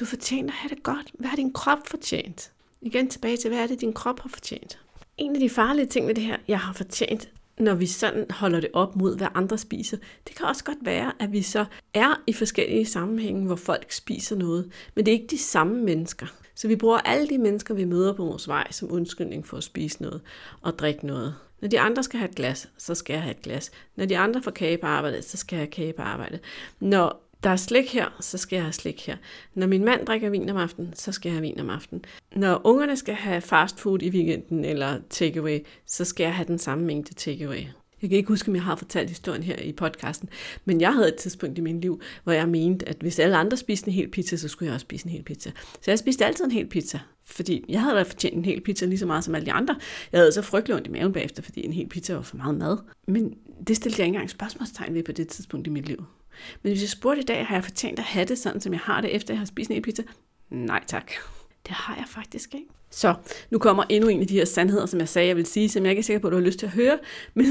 Du 0.00 0.04
fortjener 0.04 0.48
at 0.48 0.54
have 0.54 0.74
det 0.74 0.82
godt. 0.82 1.10
Hvad 1.14 1.28
har 1.28 1.36
din 1.36 1.52
krop 1.52 1.78
fortjent? 1.86 2.52
Igen 2.80 3.08
tilbage 3.08 3.36
til, 3.36 3.50
hvad 3.50 3.58
er 3.58 3.66
det, 3.66 3.80
din 3.80 3.92
krop 3.92 4.20
har 4.20 4.28
fortjent? 4.28 4.78
En 5.18 5.34
af 5.34 5.40
de 5.40 5.50
farlige 5.50 5.86
ting 5.86 6.06
ved 6.06 6.14
det 6.14 6.24
her, 6.24 6.36
jeg 6.48 6.58
har 6.58 6.72
fortjent, 6.72 7.28
når 7.58 7.74
vi 7.74 7.86
sådan 7.86 8.26
holder 8.30 8.60
det 8.60 8.70
op 8.72 8.96
mod, 8.96 9.16
hvad 9.16 9.28
andre 9.34 9.58
spiser, 9.58 9.96
det 10.28 10.36
kan 10.36 10.46
også 10.46 10.64
godt 10.64 10.78
være, 10.82 11.12
at 11.18 11.32
vi 11.32 11.42
så 11.42 11.64
er 11.94 12.22
i 12.26 12.32
forskellige 12.32 12.86
sammenhænge, 12.86 13.46
hvor 13.46 13.56
folk 13.56 13.92
spiser 13.92 14.36
noget, 14.36 14.72
men 14.94 15.06
det 15.06 15.12
er 15.12 15.16
ikke 15.20 15.30
de 15.30 15.38
samme 15.38 15.82
mennesker. 15.82 16.26
Så 16.54 16.68
vi 16.68 16.76
bruger 16.76 16.98
alle 16.98 17.28
de 17.28 17.38
mennesker, 17.38 17.74
vi 17.74 17.84
møder 17.84 18.12
på 18.12 18.24
vores 18.24 18.48
vej, 18.48 18.72
som 18.72 18.92
undskyldning 18.92 19.46
for 19.46 19.56
at 19.56 19.64
spise 19.64 20.02
noget 20.02 20.20
og 20.62 20.78
drikke 20.78 21.06
noget. 21.06 21.34
Når 21.60 21.68
de 21.68 21.80
andre 21.80 22.02
skal 22.02 22.18
have 22.18 22.28
et 22.28 22.36
glas, 22.36 22.68
så 22.78 22.94
skal 22.94 23.14
jeg 23.14 23.22
have 23.22 23.30
et 23.30 23.42
glas. 23.42 23.70
Når 23.96 24.04
de 24.04 24.18
andre 24.18 24.42
får 24.42 24.50
kage 24.50 24.78
på 24.78 24.86
arbejdet, 24.86 25.24
så 25.24 25.36
skal 25.36 25.56
jeg 25.56 25.60
have 25.60 25.70
kage 25.70 25.92
på 25.92 26.02
arbejdet. 26.02 26.40
Når 26.80 27.26
der 27.42 27.50
er 27.50 27.56
slik 27.56 27.92
her, 27.92 28.16
så 28.20 28.38
skal 28.38 28.56
jeg 28.56 28.64
have 28.64 28.72
slik 28.72 29.06
her. 29.06 29.16
Når 29.54 29.66
min 29.66 29.84
mand 29.84 30.06
drikker 30.06 30.30
vin 30.30 30.50
om 30.50 30.56
aftenen, 30.56 30.94
så 30.94 31.12
skal 31.12 31.28
jeg 31.28 31.34
have 31.34 31.42
vin 31.42 31.60
om 31.60 31.70
aftenen. 31.70 32.04
Når 32.36 32.60
ungerne 32.64 32.96
skal 32.96 33.14
have 33.14 33.40
fast 33.40 33.80
food 33.80 34.02
i 34.02 34.10
weekenden 34.10 34.64
eller 34.64 34.98
takeaway, 35.10 35.66
så 35.86 36.04
skal 36.04 36.24
jeg 36.24 36.34
have 36.34 36.46
den 36.46 36.58
samme 36.58 36.84
mængde 36.84 37.14
takeaway. 37.14 37.62
Jeg 38.02 38.10
kan 38.10 38.16
ikke 38.16 38.28
huske, 38.28 38.48
om 38.48 38.54
jeg 38.54 38.64
har 38.64 38.76
fortalt 38.76 39.08
historien 39.08 39.42
her 39.42 39.56
i 39.56 39.72
podcasten, 39.72 40.28
men 40.64 40.80
jeg 40.80 40.94
havde 40.94 41.08
et 41.08 41.16
tidspunkt 41.16 41.58
i 41.58 41.60
mit 41.60 41.80
liv, 41.80 42.00
hvor 42.24 42.32
jeg 42.32 42.48
mente, 42.48 42.88
at 42.88 42.96
hvis 43.00 43.18
alle 43.18 43.36
andre 43.36 43.56
spiste 43.56 43.88
en 43.88 43.94
hel 43.94 44.08
pizza, 44.08 44.36
så 44.36 44.48
skulle 44.48 44.66
jeg 44.66 44.74
også 44.74 44.84
spise 44.84 45.06
en 45.06 45.12
hel 45.12 45.22
pizza. 45.22 45.50
Så 45.80 45.90
jeg 45.90 45.98
spiste 45.98 46.26
altid 46.26 46.44
en 46.44 46.50
hel 46.50 46.66
pizza, 46.66 47.00
fordi 47.24 47.64
jeg 47.68 47.80
havde 47.80 47.96
da 47.96 48.02
fortjent 48.02 48.36
en 48.36 48.44
hel 48.44 48.60
pizza 48.60 48.86
lige 48.86 48.98
så 48.98 49.06
meget 49.06 49.24
som 49.24 49.34
alle 49.34 49.46
de 49.46 49.52
andre. 49.52 49.76
Jeg 50.12 50.20
havde 50.20 50.32
så 50.32 50.42
frygtelig 50.42 50.76
ondt 50.76 50.86
i 50.86 50.90
maven 50.90 51.12
bagefter, 51.12 51.42
fordi 51.42 51.64
en 51.64 51.72
hel 51.72 51.88
pizza 51.88 52.14
var 52.14 52.22
for 52.22 52.36
meget 52.36 52.54
mad. 52.54 52.78
Men 53.08 53.34
det 53.66 53.76
stillede 53.76 54.00
jeg 54.00 54.06
ikke 54.06 54.14
engang 54.14 54.30
spørgsmålstegn 54.30 54.94
ved 54.94 55.02
på 55.02 55.12
det 55.12 55.28
tidspunkt 55.28 55.66
i 55.66 55.70
mit 55.70 55.86
liv. 55.86 56.04
Men 56.62 56.72
hvis 56.72 56.82
jeg 56.82 56.88
spurgte 56.88 57.22
i 57.22 57.24
dag, 57.24 57.46
har 57.46 57.54
jeg 57.54 57.64
fortjent 57.64 57.98
at 57.98 58.04
have 58.04 58.24
det 58.24 58.38
sådan, 58.38 58.60
som 58.60 58.72
jeg 58.72 58.80
har 58.80 59.00
det, 59.00 59.14
efter 59.14 59.34
jeg 59.34 59.38
har 59.38 59.46
spist 59.46 59.70
en 59.70 59.74
hel 59.74 59.82
pizza? 59.82 60.02
Nej 60.50 60.84
tak. 60.86 61.10
Det 61.66 61.74
har 61.74 61.96
jeg 61.96 62.04
faktisk 62.08 62.54
ikke. 62.54 62.66
Så 62.90 63.14
nu 63.50 63.58
kommer 63.58 63.84
endnu 63.88 64.08
en 64.08 64.20
af 64.20 64.26
de 64.26 64.34
her 64.34 64.44
sandheder, 64.44 64.86
som 64.86 65.00
jeg 65.00 65.08
sagde, 65.08 65.28
jeg 65.28 65.36
vil 65.36 65.46
sige, 65.46 65.68
som 65.68 65.84
jeg 65.84 65.90
ikke 65.90 66.00
er 66.00 66.04
sikker 66.04 66.20
på, 66.20 66.26
at 66.26 66.30
du 66.30 66.36
har 66.36 66.44
lyst 66.44 66.58
til 66.58 66.66
at 66.66 66.72
høre, 66.72 66.98
men 67.34 67.46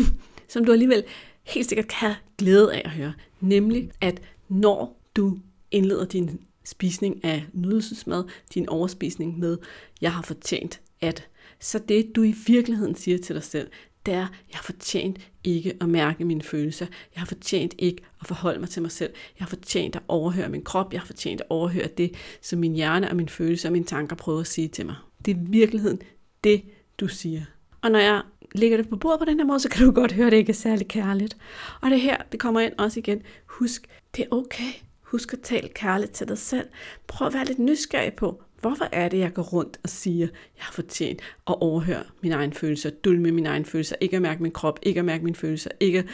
som 0.49 0.65
du 0.65 0.71
alligevel 0.71 1.03
helt 1.43 1.69
sikkert 1.69 1.87
kan 1.87 1.97
have 1.97 2.15
glæde 2.37 2.73
af 2.73 2.81
at 2.85 2.91
høre. 2.91 3.13
Nemlig, 3.39 3.91
at 4.01 4.21
når 4.49 5.01
du 5.15 5.37
indleder 5.71 6.05
din 6.05 6.41
spisning 6.63 7.23
af 7.23 7.45
nydelsesmad, 7.53 8.23
din 8.53 8.69
overspisning 8.69 9.39
med, 9.39 9.57
jeg 10.01 10.13
har 10.13 10.21
fortjent 10.21 10.81
at, 11.01 11.27
så 11.59 11.79
det 11.79 12.11
du 12.15 12.23
i 12.23 12.35
virkeligheden 12.47 12.95
siger 12.95 13.17
til 13.17 13.35
dig 13.35 13.43
selv, 13.43 13.69
det 14.05 14.13
er, 14.13 14.27
jeg 14.49 14.53
har 14.53 14.63
fortjent 14.63 15.17
ikke 15.43 15.77
at 15.81 15.89
mærke 15.89 16.25
mine 16.25 16.41
følelser. 16.41 16.85
Jeg 16.85 17.21
har 17.21 17.25
fortjent 17.25 17.75
ikke 17.77 18.03
at 18.21 18.27
forholde 18.27 18.59
mig 18.59 18.69
til 18.69 18.81
mig 18.81 18.91
selv. 18.91 19.13
Jeg 19.39 19.45
har 19.45 19.49
fortjent 19.49 19.95
at 19.95 20.01
overhøre 20.07 20.49
min 20.49 20.61
krop. 20.61 20.93
Jeg 20.93 21.01
har 21.01 21.05
fortjent 21.05 21.41
at 21.41 21.47
overhøre 21.49 21.87
det, 21.87 22.13
som 22.41 22.59
min 22.59 22.73
hjerne 22.73 23.09
og 23.09 23.15
mine 23.15 23.29
følelser 23.29 23.69
og 23.69 23.73
mine 23.73 23.85
tanker 23.85 24.15
prøver 24.15 24.39
at 24.39 24.47
sige 24.47 24.67
til 24.67 24.85
mig. 24.85 24.95
Det 25.25 25.31
er 25.31 25.35
i 25.35 25.45
virkeligheden 25.49 26.01
det, 26.43 26.61
du 26.99 27.07
siger. 27.07 27.41
Og 27.81 27.91
når 27.91 27.99
jeg 27.99 28.21
lægger 28.55 28.77
det 28.77 28.89
på 28.89 28.95
bordet 28.95 29.19
på 29.19 29.25
den 29.25 29.39
her 29.39 29.45
måde, 29.45 29.59
så 29.59 29.69
kan 29.69 29.85
du 29.85 29.91
godt 29.91 30.11
høre, 30.11 30.25
at 30.25 30.31
det 30.31 30.37
ikke 30.37 30.49
er 30.49 30.53
særlig 30.53 30.87
kærligt. 30.87 31.37
Og 31.81 31.89
det 31.89 32.01
her, 32.01 32.17
det 32.31 32.39
kommer 32.39 32.59
ind 32.59 32.73
også 32.77 32.99
igen. 32.99 33.21
Husk, 33.45 33.87
det 34.15 34.23
er 34.23 34.35
okay. 34.35 34.71
Husk 35.01 35.33
at 35.33 35.39
tale 35.39 35.67
kærligt 35.67 36.11
til 36.11 36.27
dig 36.27 36.37
selv. 36.37 36.67
Prøv 37.07 37.27
at 37.27 37.33
være 37.33 37.45
lidt 37.45 37.59
nysgerrig 37.59 38.13
på, 38.13 38.43
hvorfor 38.61 38.89
er 38.91 39.09
det, 39.09 39.17
jeg 39.19 39.33
går 39.33 39.41
rundt 39.41 39.79
og 39.83 39.89
siger, 39.89 40.27
jeg 40.27 40.63
har 40.63 40.71
fortjent 40.73 41.21
at 41.47 41.55
overhøre 41.61 42.03
mine 42.21 42.35
egne 42.35 42.53
følelser, 42.53 42.89
dulme 42.89 43.31
mine 43.31 43.49
egne 43.49 43.65
følelser, 43.65 43.95
ikke 44.01 44.15
at 44.15 44.21
mærke 44.21 44.43
min 44.43 44.51
krop, 44.51 44.79
ikke 44.83 44.99
at 44.99 45.05
mærke 45.05 45.23
mine 45.23 45.35
følelser, 45.35 45.71
ikke 45.79 45.99
at 45.99 46.05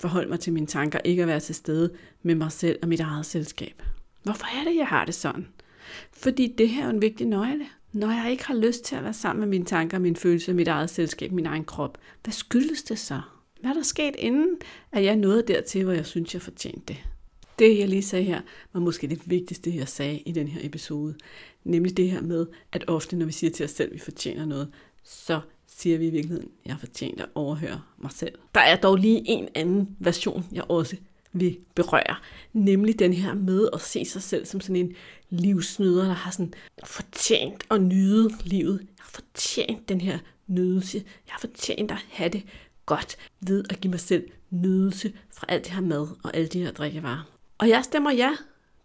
forholde 0.00 0.28
mig 0.28 0.40
til 0.40 0.52
mine 0.52 0.66
tanker, 0.66 0.98
ikke 1.04 1.22
at 1.22 1.28
være 1.28 1.40
til 1.40 1.54
stede 1.54 1.90
med 2.22 2.34
mig 2.34 2.52
selv 2.52 2.78
og 2.82 2.88
mit 2.88 3.00
eget 3.00 3.26
selskab. 3.26 3.82
Hvorfor 4.22 4.46
er 4.60 4.64
det, 4.64 4.76
jeg 4.76 4.86
har 4.86 5.04
det 5.04 5.14
sådan? 5.14 5.48
Fordi 6.12 6.54
det 6.58 6.68
her 6.68 6.86
er 6.86 6.90
en 6.90 7.02
vigtig 7.02 7.26
nøgle. 7.26 7.66
Når 7.92 8.10
jeg 8.22 8.30
ikke 8.30 8.44
har 8.44 8.54
lyst 8.54 8.84
til 8.84 8.96
at 8.96 9.04
være 9.04 9.14
sammen 9.14 9.40
med 9.40 9.48
mine 9.48 9.64
tanker, 9.64 9.98
mine 9.98 10.16
følelser, 10.16 10.52
mit 10.52 10.68
eget 10.68 10.90
selskab, 10.90 11.32
min 11.32 11.46
egen 11.46 11.64
krop, 11.64 11.98
hvad 12.22 12.32
skyldes 12.32 12.82
det 12.82 12.98
så? 12.98 13.20
Hvad 13.60 13.70
er 13.70 13.74
der 13.74 13.82
sket 13.82 14.16
inden, 14.18 14.56
at 14.92 15.04
jeg 15.04 15.16
nåede 15.16 15.42
dertil, 15.42 15.84
hvor 15.84 15.92
jeg 15.92 16.06
synes, 16.06 16.34
jeg 16.34 16.42
fortjente 16.42 16.82
det? 16.88 16.96
Det, 17.58 17.78
jeg 17.78 17.88
lige 17.88 18.02
sagde 18.02 18.24
her, 18.24 18.40
var 18.72 18.80
måske 18.80 19.06
det 19.06 19.30
vigtigste, 19.30 19.76
jeg 19.76 19.88
sagde 19.88 20.18
i 20.18 20.32
den 20.32 20.48
her 20.48 20.60
episode. 20.66 21.14
Nemlig 21.64 21.96
det 21.96 22.10
her 22.10 22.20
med, 22.20 22.46
at 22.72 22.84
ofte, 22.86 23.16
når 23.16 23.26
vi 23.26 23.32
siger 23.32 23.50
til 23.50 23.64
os 23.64 23.70
selv, 23.70 23.88
at 23.88 23.94
vi 23.94 23.98
fortjener 23.98 24.44
noget, 24.44 24.68
så 25.04 25.40
siger 25.66 25.98
vi 25.98 26.06
i 26.06 26.10
virkeligheden, 26.10 26.48
at 26.64 26.68
jeg 26.68 26.76
fortjener 26.80 27.22
at 27.22 27.30
overhøre 27.34 27.80
mig 27.98 28.12
selv. 28.12 28.34
Der 28.54 28.60
er 28.60 28.76
dog 28.76 28.96
lige 28.96 29.28
en 29.28 29.48
anden 29.54 29.96
version, 29.98 30.46
jeg 30.52 30.64
også 30.68 30.96
vil 31.32 31.58
berøre. 31.74 32.16
Nemlig 32.52 32.98
den 32.98 33.12
her 33.12 33.34
med 33.34 33.68
at 33.72 33.80
se 33.80 34.04
sig 34.04 34.22
selv 34.22 34.46
som 34.46 34.60
sådan 34.60 34.76
en 34.76 34.94
livsnyder, 35.30 36.04
der 36.04 36.12
har 36.12 36.30
sådan 36.30 36.54
fortjent 36.84 37.64
at 37.70 37.82
nyde 37.82 38.30
livet. 38.44 38.80
Jeg 38.80 39.04
har 39.04 39.10
fortjent 39.10 39.88
den 39.88 40.00
her 40.00 40.18
nydelse. 40.46 40.96
Jeg 40.96 41.32
har 41.32 41.40
fortjent 41.40 41.90
at 41.90 42.04
have 42.10 42.30
det 42.30 42.42
godt 42.86 43.16
ved 43.40 43.64
at 43.70 43.80
give 43.80 43.90
mig 43.90 44.00
selv 44.00 44.30
nydelse 44.50 45.12
fra 45.34 45.46
alt 45.48 45.64
det 45.64 45.72
her 45.72 45.80
mad 45.80 46.08
og 46.22 46.36
alle 46.36 46.48
de 46.48 46.62
her 46.62 46.72
drikkevarer. 46.72 47.22
Og 47.58 47.68
jeg 47.68 47.84
stemmer 47.84 48.10
ja. 48.10 48.30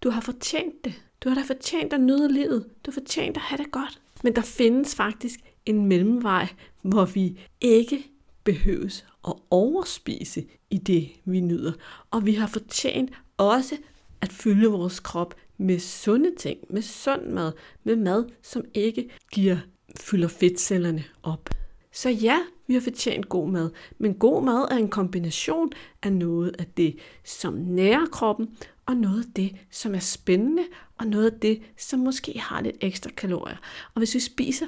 Du 0.04 0.10
har 0.10 0.22
fortjent 0.22 0.86
det. 0.86 0.94
Du 1.24 1.30
har 1.30 1.36
da 1.36 1.42
fortjent 1.42 1.94
at 1.94 2.02
nyde 2.02 2.34
livet. 2.34 2.66
Du 2.86 2.92
har 2.92 2.94
fortjent 2.94 3.38
at 3.38 3.44
have 3.44 3.64
det 3.64 3.72
godt. 3.72 4.02
Men 4.24 4.36
der 4.36 4.42
findes 4.42 4.96
faktisk 4.96 5.40
en 5.66 5.86
mellemvej, 5.86 6.48
hvor 6.82 7.06
vi 7.06 7.40
ikke 7.62 8.08
behøves 8.44 9.06
at 9.28 9.34
overspise 9.50 10.46
i 10.70 10.78
det, 10.78 11.10
vi 11.26 11.40
nyder. 11.40 11.72
Og 12.12 12.26
vi 12.26 12.34
har 12.34 12.48
fortjent 12.48 13.12
også 13.38 13.78
at 14.22 14.32
fylde 14.32 14.68
vores 14.68 15.00
krop 15.00 15.36
med 15.58 15.80
sunde 15.80 16.36
ting, 16.38 16.60
med 16.70 16.82
sund 16.82 17.26
mad, 17.26 17.52
med 17.84 17.96
mad, 17.96 18.26
som 18.42 18.64
ikke 18.74 19.10
giver, 19.32 19.58
fylder 20.00 20.28
fedtcellerne 20.28 21.04
op. 21.24 21.50
Så 21.92 22.10
ja, 22.10 22.40
vi 22.68 22.74
har 22.74 22.82
fortjent 22.82 23.30
god 23.30 23.50
mad, 23.50 23.70
men 23.98 24.14
god 24.14 24.44
mad 24.44 24.68
er 24.72 24.78
en 24.78 24.90
kombination 24.90 25.72
af 26.04 26.14
noget 26.14 26.56
af 26.60 26.66
det, 26.78 27.00
som 27.24 27.54
nærer 27.54 28.06
kroppen, 28.06 28.58
og 28.86 28.96
noget 28.96 29.20
af 29.20 29.32
det, 29.36 29.56
som 29.72 29.96
er 29.96 30.00
spændende, 30.00 30.64
og 31.00 31.08
noget 31.08 31.32
af 31.32 31.40
det, 31.40 31.62
som 31.78 32.00
måske 32.00 32.40
har 32.40 32.62
lidt 32.62 32.78
ekstra 32.82 33.10
kalorier. 33.18 33.58
Og 33.94 34.00
hvis 34.00 34.16
vi 34.16 34.20
spiser 34.20 34.66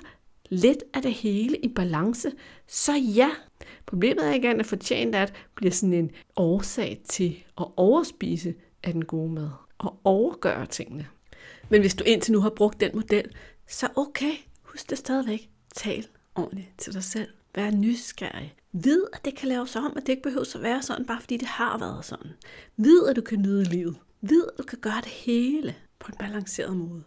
lidt 0.50 0.84
af 0.94 1.02
det 1.02 1.14
hele 1.14 1.58
i 1.58 1.68
balance, 1.68 2.32
så 2.68 2.94
ja. 2.96 3.30
Problemet 3.86 4.28
er 4.28 4.34
ikke, 4.34 4.50
at 4.50 4.66
fortjent 4.66 5.16
at 5.16 5.34
bliver 5.56 5.72
sådan 5.72 5.94
en 5.94 6.12
årsag 6.36 7.02
til 7.10 7.44
at 7.58 7.66
overspise 7.78 8.54
af 8.84 8.94
den 8.94 9.06
gode 9.06 9.32
mad 9.32 9.50
og 9.78 10.00
overgøre 10.04 10.66
tingene. 10.66 11.08
Men 11.70 11.82
hvis 11.82 11.96
du 11.96 12.04
indtil 12.04 12.34
nu 12.34 12.42
har 12.42 12.50
brugt 12.50 12.80
den 12.80 12.92
model, 12.94 13.36
så 13.68 13.88
okay, 13.96 14.34
husk 14.62 14.90
det 14.90 14.98
stadigvæk. 14.98 15.50
Tal 15.76 16.08
ordentligt 16.36 16.70
til 16.78 16.94
dig 16.94 17.04
selv. 17.04 17.30
Vær 17.56 17.72
nysgerrig. 17.72 18.56
Vid, 18.72 19.04
at 19.14 19.26
det 19.26 19.36
kan 19.36 19.48
laves 19.50 19.76
om, 19.76 19.94
at 19.98 20.04
det 20.06 20.10
ikke 20.10 20.24
behøver 20.24 20.56
at 20.56 20.62
være 20.62 20.82
sådan, 20.82 21.06
bare 21.06 21.22
fordi 21.22 21.38
det 21.38 21.48
har 21.48 21.78
været 21.78 22.06
sådan. 22.06 22.32
Vid, 22.78 23.08
at 23.10 23.16
du 23.16 23.22
kan 23.22 23.40
nyde 23.40 23.64
livet. 23.64 23.96
Vid, 24.22 24.44
at 24.54 24.58
du 24.58 24.64
kan 24.64 24.80
gøre 24.80 25.02
det 25.02 25.12
hele 25.12 25.76
på 26.00 26.12
en 26.12 26.18
balanceret 26.18 26.78
måde. 26.78 27.04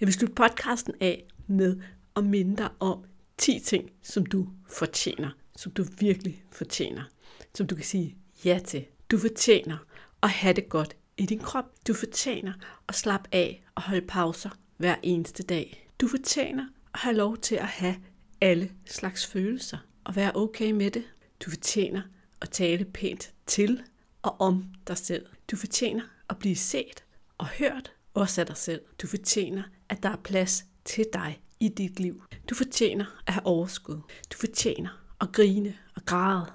Jeg 0.00 0.06
vil 0.06 0.12
slutte 0.12 0.34
podcasten 0.34 0.94
af 1.00 1.24
med 1.46 1.80
at 2.16 2.24
minde 2.24 2.56
dig 2.56 2.68
om 2.80 3.04
10 3.38 3.60
ting, 3.60 3.90
som 4.02 4.26
du 4.26 4.48
fortjener. 4.68 5.30
Som 5.56 5.72
du 5.72 5.84
virkelig 5.98 6.44
fortjener. 6.52 7.02
Som 7.54 7.66
du 7.66 7.74
kan 7.74 7.84
sige 7.84 8.16
ja 8.44 8.60
til. 8.64 8.84
Du 9.10 9.18
fortjener 9.18 9.76
at 10.22 10.30
have 10.30 10.54
det 10.54 10.68
godt 10.68 10.96
i 11.18 11.26
din 11.26 11.38
krop. 11.38 11.64
Du 11.88 11.94
fortjener 11.94 12.52
at 12.88 12.94
slappe 12.94 13.28
af 13.32 13.64
og 13.74 13.82
holde 13.82 14.06
pauser 14.06 14.50
hver 14.76 14.96
eneste 15.02 15.42
dag. 15.42 15.90
Du 16.00 16.08
fortjener 16.08 16.66
at 16.94 17.00
have 17.00 17.16
lov 17.16 17.36
til 17.36 17.54
at 17.54 17.66
have 17.66 17.96
alle 18.40 18.72
slags 18.86 19.26
følelser 19.26 19.78
og 20.04 20.16
være 20.16 20.32
okay 20.34 20.70
med 20.70 20.90
det. 20.90 21.04
Du 21.44 21.50
fortjener 21.50 22.02
at 22.40 22.50
tale 22.50 22.84
pænt 22.84 23.32
til 23.46 23.82
og 24.22 24.40
om 24.40 24.64
dig 24.86 24.98
selv. 24.98 25.26
Du 25.50 25.56
fortjener 25.56 26.02
at 26.28 26.38
blive 26.38 26.56
set 26.56 27.04
og 27.38 27.46
hørt 27.48 27.92
også 28.14 28.40
af 28.40 28.46
dig 28.46 28.56
selv. 28.56 28.80
Du 29.02 29.06
fortjener, 29.06 29.62
at 29.88 30.02
der 30.02 30.08
er 30.08 30.16
plads 30.16 30.64
til 30.84 31.06
dig 31.12 31.42
i 31.60 31.68
dit 31.68 32.00
liv. 32.00 32.22
Du 32.50 32.54
fortjener 32.54 33.04
at 33.26 33.32
have 33.32 33.46
overskud. 33.46 34.00
Du 34.32 34.36
fortjener 34.38 35.04
at 35.20 35.32
grine 35.32 35.74
og 35.96 36.04
græde. 36.04 36.52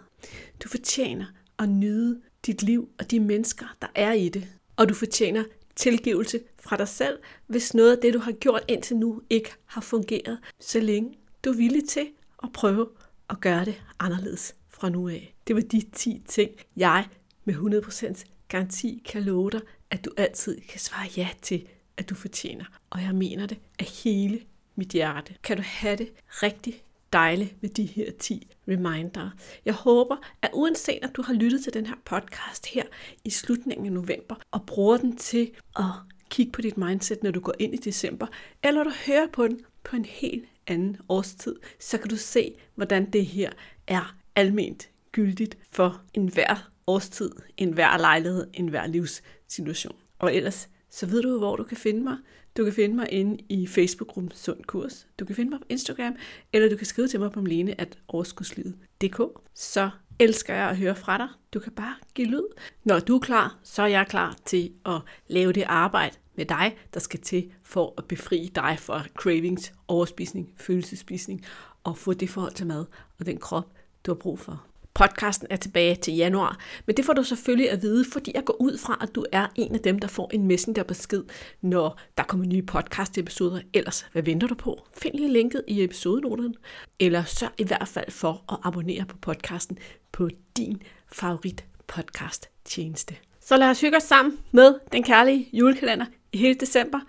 Du 0.63 0.69
fortjener 0.69 1.26
at 1.60 1.69
nyde 1.69 2.21
dit 2.45 2.63
liv 2.63 2.89
og 2.99 3.12
de 3.12 3.19
mennesker, 3.19 3.65
der 3.82 3.88
er 3.95 4.12
i 4.12 4.29
det. 4.29 4.47
Og 4.75 4.89
du 4.89 4.93
fortjener 4.93 5.43
tilgivelse 5.75 6.39
fra 6.60 6.77
dig 6.77 6.88
selv, 6.88 7.19
hvis 7.47 7.73
noget 7.73 7.91
af 7.95 7.97
det, 8.01 8.13
du 8.13 8.19
har 8.19 8.32
gjort 8.32 8.63
indtil 8.67 8.97
nu, 8.97 9.21
ikke 9.29 9.49
har 9.65 9.82
fungeret, 9.82 10.39
så 10.60 10.79
længe 10.79 11.13
du 11.45 11.49
er 11.49 11.56
villig 11.56 11.89
til 11.89 12.08
at 12.43 12.49
prøve 12.53 12.89
at 13.29 13.41
gøre 13.41 13.65
det 13.65 13.82
anderledes 13.99 14.56
fra 14.69 14.89
nu 14.89 15.10
af. 15.10 15.36
Det 15.47 15.56
var 15.56 15.62
de 15.62 15.82
10 15.91 16.23
ting, 16.27 16.51
jeg 16.75 17.08
med 17.45 17.84
100% 18.15 18.23
garanti 18.47 19.01
kan 19.06 19.23
love 19.23 19.49
dig, 19.51 19.62
at 19.89 20.06
du 20.06 20.12
altid 20.17 20.62
kan 20.69 20.79
svare 20.79 21.08
ja 21.17 21.29
til, 21.41 21.67
at 21.97 22.10
du 22.10 22.15
fortjener. 22.15 22.65
Og 22.89 23.01
jeg 23.01 23.15
mener 23.15 23.45
det 23.45 23.58
af 23.79 23.86
hele 23.86 24.41
mit 24.75 24.89
hjerte. 24.89 25.36
Kan 25.43 25.58
du 25.58 25.63
have 25.65 25.95
det 25.95 26.12
rigtig 26.27 26.84
dejligt 27.13 27.62
med 27.62 27.69
de 27.69 27.86
her 27.86 28.12
10 28.19 28.47
reminder. 28.67 29.30
Jeg 29.65 29.73
håber, 29.73 30.15
at 30.41 30.49
uanset 30.54 30.99
at 31.02 31.15
du 31.15 31.21
har 31.21 31.34
lyttet 31.34 31.63
til 31.63 31.73
den 31.73 31.86
her 31.86 31.95
podcast 32.06 32.65
her 32.65 32.84
i 33.23 33.30
slutningen 33.30 33.86
af 33.86 33.91
november, 33.91 34.36
og 34.52 34.65
bruger 34.65 34.97
den 34.97 35.15
til 35.15 35.52
at 35.76 35.86
kigge 36.30 36.52
på 36.52 36.62
dit 36.62 36.78
mindset, 36.78 37.23
når 37.23 37.32
du 37.32 37.39
går 37.39 37.54
ind 37.60 37.73
i 37.73 37.78
december, 37.78 38.28
eller 38.63 38.84
du 38.84 38.91
hører 39.08 39.28
på 39.34 39.47
den 39.47 39.60
på 39.84 39.95
en 39.95 40.06
helt 40.06 40.45
anden 40.67 40.97
årstid, 41.10 41.56
så 41.80 41.97
kan 41.97 42.10
du 42.10 42.17
se, 42.17 42.56
hvordan 42.76 43.12
det 43.12 43.26
her 43.26 43.52
er 43.88 44.15
alment 44.36 44.89
gyldigt 45.12 45.58
for 45.71 46.02
enhver 46.13 46.71
årstid, 46.88 47.32
enhver 47.58 47.97
lejlighed, 47.97 48.47
enhver 48.54 48.88
livssituation. 48.88 49.95
Og 50.19 50.36
ellers, 50.36 50.69
så 50.89 51.06
ved 51.06 51.21
du, 51.21 51.38
hvor 51.38 51.56
du 51.56 51.63
kan 51.63 51.78
finde 51.78 52.04
mig. 52.04 52.17
Du 52.58 52.63
kan 52.63 52.74
finde 52.74 52.96
mig 52.96 53.12
inde 53.12 53.44
i 53.50 53.68
Facebook-gruppen 53.68 54.32
Sund 54.32 54.63
Kurs. 54.63 55.08
Du 55.20 55.26
kan 55.26 55.36
finde 55.36 55.50
mig 55.50 55.60
på 55.60 55.66
Instagram, 55.70 56.16
eller 56.54 56.70
du 56.70 56.78
kan 56.78 56.86
skrive 56.86 57.08
til 57.08 57.20
mig 57.20 57.32
på 57.32 57.42
Malene 57.42 57.82
at 57.82 57.98
overskudslivet.dk. 58.08 59.22
Så 59.54 59.89
elsker 60.20 60.54
jeg 60.54 60.70
at 60.70 60.78
høre 60.78 60.96
fra 60.96 61.18
dig. 61.18 61.28
Du 61.54 61.60
kan 61.60 61.72
bare 61.72 61.96
give 62.16 62.28
lyd. 62.28 62.44
Når 62.84 63.00
du 63.00 63.16
er 63.16 63.20
klar, 63.20 63.60
så 63.63 63.82
er 63.82 63.88
jeg 63.88 64.08
klar 64.08 64.38
til 64.46 64.72
at 64.86 65.02
lave 65.28 65.54
det 65.54 65.63
arbejde 65.68 66.16
med 66.36 66.46
dig, 66.46 66.78
der 66.94 67.00
skal 67.00 67.20
til 67.20 67.52
for 67.63 67.94
at 67.98 68.06
befri 68.06 68.52
dig 68.56 68.78
fra 68.80 69.04
cravings, 69.16 69.74
overspisning, 69.88 70.54
følelsespisning 70.58 71.46
og 71.84 71.98
få 71.98 72.13
det 72.13 72.30
forhold 72.30 72.54
til 72.54 72.68
mad 72.68 72.86
og 73.20 73.26
den 73.26 73.38
krop, 73.38 73.72
du 74.06 74.12
har 74.12 74.16
brug 74.16 74.39
for. 74.39 74.72
Podcasten 74.93 75.47
er 75.49 75.56
tilbage 75.56 75.95
til 75.95 76.15
januar, 76.15 76.60
men 76.86 76.97
det 76.97 77.06
får 77.06 77.13
du 77.13 77.23
selvfølgelig 77.23 77.71
at 77.71 77.82
vide, 77.82 78.06
fordi 78.12 78.32
jeg 78.36 78.45
går 78.45 78.62
ud 78.62 78.77
fra, 78.77 78.97
at 79.01 79.15
du 79.15 79.25
er 79.32 79.47
en 79.56 79.75
af 79.75 79.82
dem, 79.82 79.99
der 79.99 80.08
får 80.08 80.29
en 80.34 80.47
messengerbesked, 80.47 81.23
når 81.62 81.99
der 82.17 82.23
kommer 82.23 82.45
nye 82.45 82.62
podcast-episoder. 82.62 83.62
Ellers, 83.73 84.06
hvad 84.12 84.23
venter 84.23 84.47
du 84.47 84.56
på? 84.56 84.88
Find 84.97 85.15
lige 85.15 85.34
linket 85.34 85.63
i 85.67 85.84
episodenoterne, 85.84 86.53
eller 86.99 87.23
sørg 87.23 87.51
i 87.58 87.63
hvert 87.63 87.88
fald 87.88 88.12
for 88.12 88.53
at 88.53 88.58
abonnere 88.63 89.06
på 89.06 89.17
podcasten 89.17 89.77
på 90.12 90.29
din 90.58 90.82
favorit 91.12 91.65
podcast 91.88 92.49
tjeneste. 92.65 93.15
Så 93.41 93.58
lad 93.58 93.69
os 93.69 93.82
hygge 93.82 93.97
os 93.97 94.03
sammen 94.03 94.39
med 94.51 94.75
den 94.91 95.03
kærlige 95.03 95.49
julekalender 95.53 96.06
i 96.32 96.38
hele 96.38 96.56
december. 96.56 96.99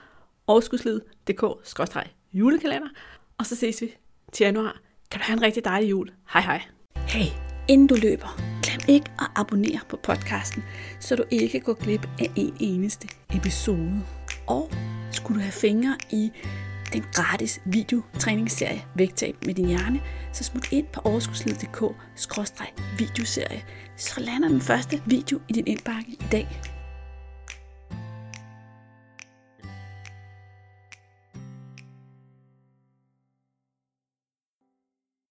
Overskudslivet.dk-julekalender. 0.46 2.88
Og 3.38 3.46
så 3.46 3.56
ses 3.56 3.82
vi 3.82 3.94
til 4.32 4.44
januar. 4.44 4.80
Kan 5.10 5.20
du 5.20 5.24
have 5.24 5.36
en 5.36 5.42
rigtig 5.42 5.64
dejlig 5.64 5.90
jul. 5.90 6.10
Hej 6.32 6.42
hej. 6.42 6.62
Hey, 6.96 7.43
inden 7.68 7.86
du 7.86 7.94
løber, 7.94 8.40
glem 8.62 8.80
ikke 8.88 9.10
at 9.20 9.26
abonnere 9.34 9.80
på 9.88 9.96
podcasten, 10.02 10.64
så 11.00 11.16
du 11.16 11.24
ikke 11.30 11.60
går 11.60 11.74
glip 11.74 12.08
af 12.20 12.30
en 12.36 12.56
eneste 12.60 13.08
episode. 13.34 14.02
Og 14.46 14.70
skulle 15.10 15.38
du 15.38 15.42
have 15.42 15.52
fingre 15.52 15.96
i 16.10 16.32
den 16.92 17.04
gratis 17.12 17.60
videotræningsserie 17.64 18.84
Vægtab 18.94 19.36
med 19.46 19.54
din 19.54 19.66
hjerne, 19.66 20.00
så 20.32 20.44
smut 20.44 20.72
ind 20.72 20.86
på 20.92 21.00
overskudsliddk 21.04 21.82
videoserie 22.98 23.62
så 23.96 24.20
lander 24.20 24.48
den 24.48 24.60
første 24.60 25.02
video 25.06 25.40
i 25.48 25.52
din 25.52 25.66
indbakke 25.66 26.10
i 26.10 26.24
dag. 26.32 26.73